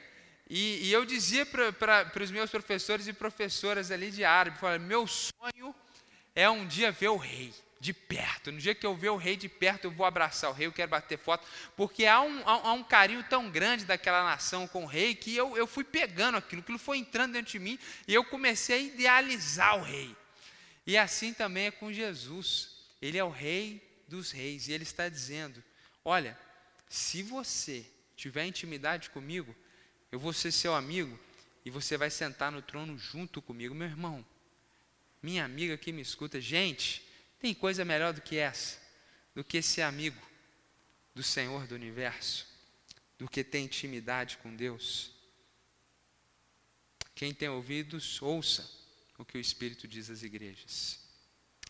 e, 0.48 0.88
e 0.88 0.92
eu 0.92 1.04
dizia 1.04 1.44
para 1.44 2.22
os 2.22 2.30
meus 2.30 2.50
professores 2.50 3.06
e 3.08 3.12
professoras 3.12 3.90
ali 3.90 4.10
de 4.10 4.24
árabe, 4.24 4.58
falei, 4.58 4.78
meu 4.78 5.06
sonho 5.06 5.74
é 6.34 6.48
um 6.48 6.66
dia 6.66 6.90
ver 6.90 7.08
o 7.08 7.16
rei 7.16 7.52
de 7.80 7.92
perto. 7.92 8.50
No 8.50 8.58
dia 8.58 8.74
que 8.74 8.84
eu 8.84 8.94
ver 8.94 9.10
o 9.10 9.16
rei 9.16 9.36
de 9.36 9.48
perto, 9.48 9.84
eu 9.84 9.90
vou 9.90 10.04
abraçar 10.04 10.50
o 10.50 10.52
rei, 10.52 10.66
eu 10.66 10.72
quero 10.72 10.90
bater 10.90 11.18
foto, 11.18 11.46
porque 11.76 12.06
há 12.06 12.20
um, 12.20 12.42
há, 12.48 12.72
um 12.72 12.82
carinho 12.82 13.22
tão 13.24 13.50
grande 13.50 13.84
daquela 13.84 14.24
nação 14.24 14.66
com 14.66 14.84
o 14.84 14.86
rei 14.86 15.14
que 15.14 15.34
eu, 15.36 15.56
eu 15.56 15.66
fui 15.66 15.84
pegando 15.84 16.36
aquilo, 16.36 16.62
aquilo 16.62 16.78
foi 16.78 16.98
entrando 16.98 17.34
dentro 17.34 17.52
de 17.52 17.58
mim 17.58 17.78
e 18.06 18.14
eu 18.14 18.24
comecei 18.24 18.76
a 18.76 18.80
idealizar 18.80 19.78
o 19.78 19.82
rei. 19.82 20.16
E 20.86 20.96
assim 20.96 21.32
também 21.32 21.66
é 21.66 21.70
com 21.70 21.92
Jesus. 21.92 22.76
Ele 23.00 23.18
é 23.18 23.24
o 23.24 23.30
rei 23.30 23.86
dos 24.08 24.30
reis 24.30 24.68
e 24.68 24.72
ele 24.72 24.84
está 24.84 25.08
dizendo: 25.08 25.62
Olha, 26.04 26.36
se 26.88 27.22
você 27.22 27.86
tiver 28.16 28.46
intimidade 28.46 29.10
comigo, 29.10 29.54
eu 30.10 30.18
vou 30.18 30.32
ser 30.32 30.50
seu 30.50 30.74
amigo 30.74 31.18
e 31.64 31.70
você 31.70 31.96
vai 31.96 32.10
sentar 32.10 32.50
no 32.50 32.62
trono 32.62 32.98
junto 32.98 33.42
comigo, 33.42 33.74
meu 33.74 33.86
irmão. 33.86 34.24
Minha 35.22 35.44
amiga 35.44 35.76
que 35.76 35.92
me 35.92 36.00
escuta, 36.00 36.40
gente, 36.40 37.06
tem 37.38 37.54
coisa 37.54 37.84
melhor 37.84 38.12
do 38.12 38.20
que 38.20 38.36
essa, 38.36 38.78
do 39.34 39.44
que 39.44 39.62
ser 39.62 39.82
amigo 39.82 40.20
do 41.14 41.22
Senhor 41.22 41.66
do 41.66 41.74
universo, 41.74 42.46
do 43.18 43.28
que 43.28 43.42
ter 43.42 43.58
intimidade 43.58 44.38
com 44.38 44.54
Deus. 44.54 45.12
Quem 47.14 47.34
tem 47.34 47.48
ouvidos, 47.48 48.22
ouça 48.22 48.70
o 49.18 49.24
que 49.24 49.36
o 49.36 49.40
Espírito 49.40 49.88
diz 49.88 50.08
às 50.08 50.22
igrejas. 50.22 51.00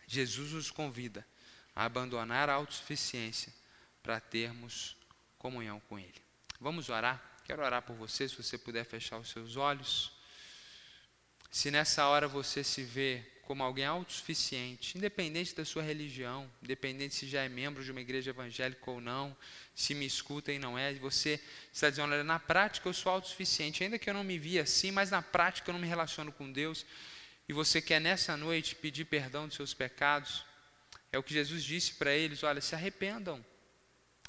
Jesus 0.07 0.53
nos 0.53 0.71
convida 0.71 1.27
a 1.75 1.85
abandonar 1.85 2.51
a 2.51 2.55
autossuficiência 2.55 3.53
para 4.03 4.21
termos 4.21 4.97
comunhão 5.39 5.81
com 5.81 5.99
Ele. 5.99 6.23
Vamos 6.61 6.91
orar? 6.91 7.41
Quero 7.45 7.63
orar 7.63 7.81
por 7.81 7.97
você, 7.97 8.29
se 8.29 8.37
você 8.37 8.59
puder 8.59 8.85
fechar 8.85 9.19
os 9.19 9.31
seus 9.31 9.57
olhos. 9.57 10.13
Se 11.51 11.71
nessa 11.71 12.07
hora 12.07 12.29
você 12.29 12.63
se 12.63 12.83
vê 12.83 13.27
como 13.49 13.63
alguém 13.63 13.87
autossuficiente, 13.87 14.99
independente 14.99 15.55
da 15.57 15.65
sua 15.65 15.83
religião, 15.83 16.51
independente 16.63 17.15
se 17.15 17.27
já 17.27 17.43
é 17.43 17.49
membro 17.49 17.83
de 17.83 17.91
uma 17.91 18.03
igreja 18.03 18.29
evangélica 18.29 18.91
ou 18.91 19.01
não, 19.01 19.35
se 19.75 19.95
me 19.95 20.05
escuta 20.05 20.53
e 20.53 20.59
não 20.59 20.79
é, 20.79 20.93
você 20.93 21.41
está 21.73 21.89
dizendo, 21.89 22.13
olha, 22.13 22.23
na 22.23 22.39
prática 22.39 22.87
eu 22.87 22.93
sou 22.93 23.11
autossuficiente, 23.11 23.83
ainda 23.83 23.99
que 23.99 24.11
eu 24.11 24.13
não 24.13 24.23
me 24.23 24.39
via 24.39 24.65
assim, 24.65 24.91
mas 24.91 25.11
na 25.11 25.23
prática 25.23 25.71
eu 25.71 25.73
não 25.73 25.81
me 25.81 25.89
relaciono 25.89 26.31
com 26.31 26.53
Deus, 26.53 26.85
e 27.49 27.55
você 27.55 27.81
quer 27.81 28.03
nessa 28.03 28.37
noite 28.37 28.77
pedir 28.77 29.07
perdão 29.07 29.47
dos 29.47 29.57
seus 29.57 29.73
pecados, 29.73 30.45
é 31.11 31.19
o 31.19 31.23
que 31.23 31.33
Jesus 31.33 31.65
disse 31.65 31.95
para 31.95 32.15
eles, 32.15 32.43
olha, 32.43 32.61
se 32.61 32.75
arrependam, 32.75 33.43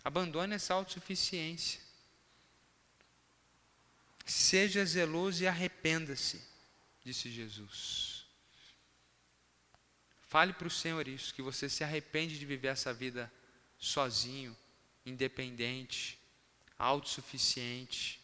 Abandone 0.01 0.55
essa 0.55 0.73
autossuficiência. 0.73 1.81
Seja 4.25 4.85
zeloso 4.85 5.43
e 5.43 5.47
arrependa-se, 5.47 6.41
disse 7.03 7.29
Jesus. 7.29 8.18
Fale 10.29 10.53
para 10.53 10.67
o 10.67 10.71
Senhor 10.71 11.07
isso, 11.07 11.33
que 11.33 11.41
você 11.41 11.67
se 11.67 11.83
arrepende 11.83 12.39
de 12.39 12.45
viver 12.45 12.69
essa 12.69 12.93
vida 12.93 13.31
sozinho, 13.77 14.55
independente, 15.05 16.17
autossuficiente, 16.77 18.21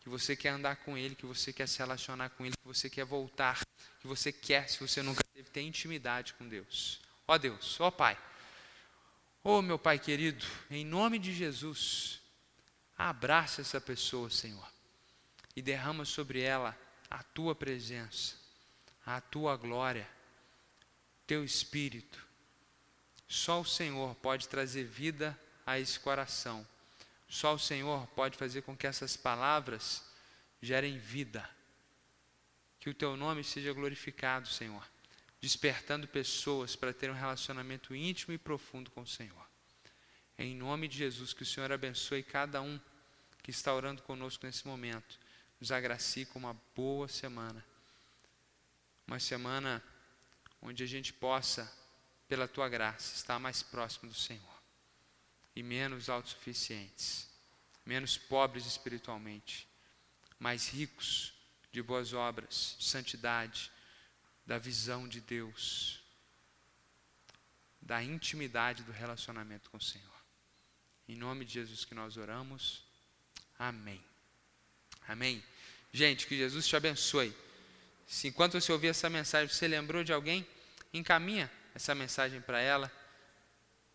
que 0.00 0.08
você 0.08 0.34
quer 0.34 0.48
andar 0.48 0.76
com 0.76 0.96
Ele, 0.98 1.14
que 1.14 1.26
você 1.26 1.52
quer 1.52 1.68
se 1.68 1.78
relacionar 1.78 2.30
com 2.30 2.44
Ele, 2.44 2.56
que 2.56 2.66
você 2.66 2.90
quer 2.90 3.04
voltar, 3.04 3.64
que 4.00 4.08
você 4.08 4.32
quer, 4.32 4.68
se 4.68 4.80
você 4.80 5.02
nunca 5.02 5.22
teve, 5.32 5.48
ter 5.50 5.60
intimidade 5.60 6.34
com 6.34 6.48
Deus. 6.48 7.00
Ó 7.28 7.38
Deus, 7.38 7.78
ó 7.78 7.90
Pai, 7.90 8.18
ó 9.44 9.62
meu 9.62 9.78
Pai 9.78 9.98
querido, 9.98 10.44
em 10.68 10.84
nome 10.84 11.18
de 11.18 11.32
Jesus, 11.32 12.20
abraça 12.96 13.60
essa 13.60 13.80
pessoa, 13.80 14.28
Senhor 14.30 14.68
e 15.54 15.62
derrama 15.62 16.04
sobre 16.04 16.40
ela 16.40 16.76
a 17.10 17.22
tua 17.22 17.54
presença, 17.54 18.36
a 19.04 19.20
tua 19.20 19.56
glória, 19.56 20.08
teu 21.30 21.44
espírito. 21.44 22.26
Só 23.28 23.60
o 23.60 23.64
Senhor 23.64 24.16
pode 24.16 24.48
trazer 24.48 24.82
vida 24.82 25.38
a 25.64 25.78
esse 25.78 26.00
coração. 26.00 26.66
Só 27.28 27.54
o 27.54 27.58
Senhor 27.58 28.04
pode 28.08 28.36
fazer 28.36 28.62
com 28.62 28.76
que 28.76 28.84
essas 28.84 29.16
palavras 29.16 30.04
gerem 30.60 30.98
vida. 30.98 31.48
Que 32.80 32.90
o 32.90 32.94
teu 32.94 33.16
nome 33.16 33.44
seja 33.44 33.72
glorificado, 33.72 34.48
Senhor, 34.48 34.84
despertando 35.40 36.08
pessoas 36.08 36.74
para 36.74 36.92
ter 36.92 37.08
um 37.08 37.14
relacionamento 37.14 37.94
íntimo 37.94 38.34
e 38.34 38.38
profundo 38.38 38.90
com 38.90 39.02
o 39.02 39.06
Senhor. 39.06 39.46
Em 40.36 40.56
nome 40.56 40.88
de 40.88 40.98
Jesus, 40.98 41.32
que 41.32 41.44
o 41.44 41.46
Senhor 41.46 41.70
abençoe 41.70 42.24
cada 42.24 42.60
um 42.60 42.80
que 43.40 43.52
está 43.52 43.72
orando 43.72 44.02
conosco 44.02 44.44
nesse 44.44 44.66
momento 44.66 45.16
nos 45.60 45.70
agracie 45.70 46.26
com 46.26 46.40
uma 46.40 46.56
boa 46.74 47.06
semana. 47.06 47.64
Uma 49.06 49.20
semana 49.20 49.80
onde 50.62 50.82
a 50.82 50.86
gente 50.86 51.12
possa, 51.12 51.70
pela 52.28 52.46
tua 52.46 52.68
graça, 52.68 53.14
estar 53.14 53.38
mais 53.38 53.62
próximo 53.62 54.08
do 54.08 54.16
Senhor 54.16 54.60
e 55.54 55.62
menos 55.62 56.08
autossuficientes, 56.08 57.28
menos 57.84 58.16
pobres 58.16 58.66
espiritualmente, 58.66 59.68
mais 60.38 60.68
ricos 60.68 61.32
de 61.72 61.82
boas 61.82 62.12
obras, 62.12 62.76
de 62.78 62.84
santidade, 62.84 63.70
da 64.46 64.58
visão 64.58 65.08
de 65.08 65.20
Deus, 65.20 66.00
da 67.80 68.02
intimidade 68.02 68.82
do 68.82 68.92
relacionamento 68.92 69.70
com 69.70 69.76
o 69.76 69.82
Senhor. 69.82 70.08
Em 71.08 71.16
nome 71.16 71.44
de 71.44 71.54
Jesus 71.54 71.84
que 71.84 71.94
nós 71.94 72.16
oramos. 72.16 72.84
Amém. 73.58 74.02
Amém? 75.08 75.42
Gente, 75.92 76.26
que 76.26 76.36
Jesus 76.36 76.66
te 76.66 76.76
abençoe. 76.76 77.34
Se 78.10 78.26
enquanto 78.26 78.60
você 78.60 78.72
ouvir 78.72 78.88
essa 78.88 79.08
mensagem, 79.08 79.48
você 79.48 79.68
lembrou 79.68 80.02
de 80.02 80.12
alguém, 80.12 80.44
encaminha 80.92 81.48
essa 81.72 81.94
mensagem 81.94 82.40
para 82.40 82.60
ela, 82.60 82.90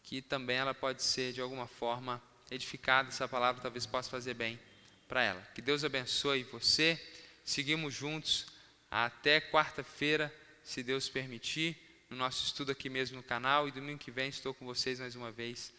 que 0.01 0.21
também 0.21 0.55
ela 0.55 0.73
pode 0.73 1.03
ser 1.03 1.33
de 1.33 1.41
alguma 1.41 1.67
forma 1.67 2.23
edificada, 2.49 3.09
essa 3.09 3.27
palavra 3.27 3.61
talvez 3.61 3.85
possa 3.85 4.09
fazer 4.09 4.33
bem 4.33 4.57
para 5.05 5.21
ela. 5.21 5.41
Que 5.53 5.61
Deus 5.61 5.83
abençoe 5.83 6.45
você. 6.45 6.97
Seguimos 7.43 7.93
juntos 7.93 8.45
até 8.89 9.41
quarta-feira, 9.41 10.33
se 10.63 10.81
Deus 10.81 11.09
permitir, 11.09 11.77
no 12.09 12.15
nosso 12.15 12.45
estudo 12.45 12.71
aqui 12.71 12.89
mesmo 12.89 13.17
no 13.17 13.23
canal 13.23 13.67
e 13.67 13.71
domingo 13.71 13.99
que 13.99 14.11
vem 14.11 14.29
estou 14.29 14.53
com 14.53 14.65
vocês 14.65 14.97
mais 14.97 15.17
uma 15.17 15.29
vez 15.29 15.73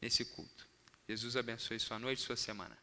nesse 0.00 0.24
culto. 0.24 0.64
Jesus 1.08 1.36
abençoe 1.36 1.80
sua 1.80 1.98
noite, 1.98 2.22
sua 2.22 2.36
semana. 2.36 2.78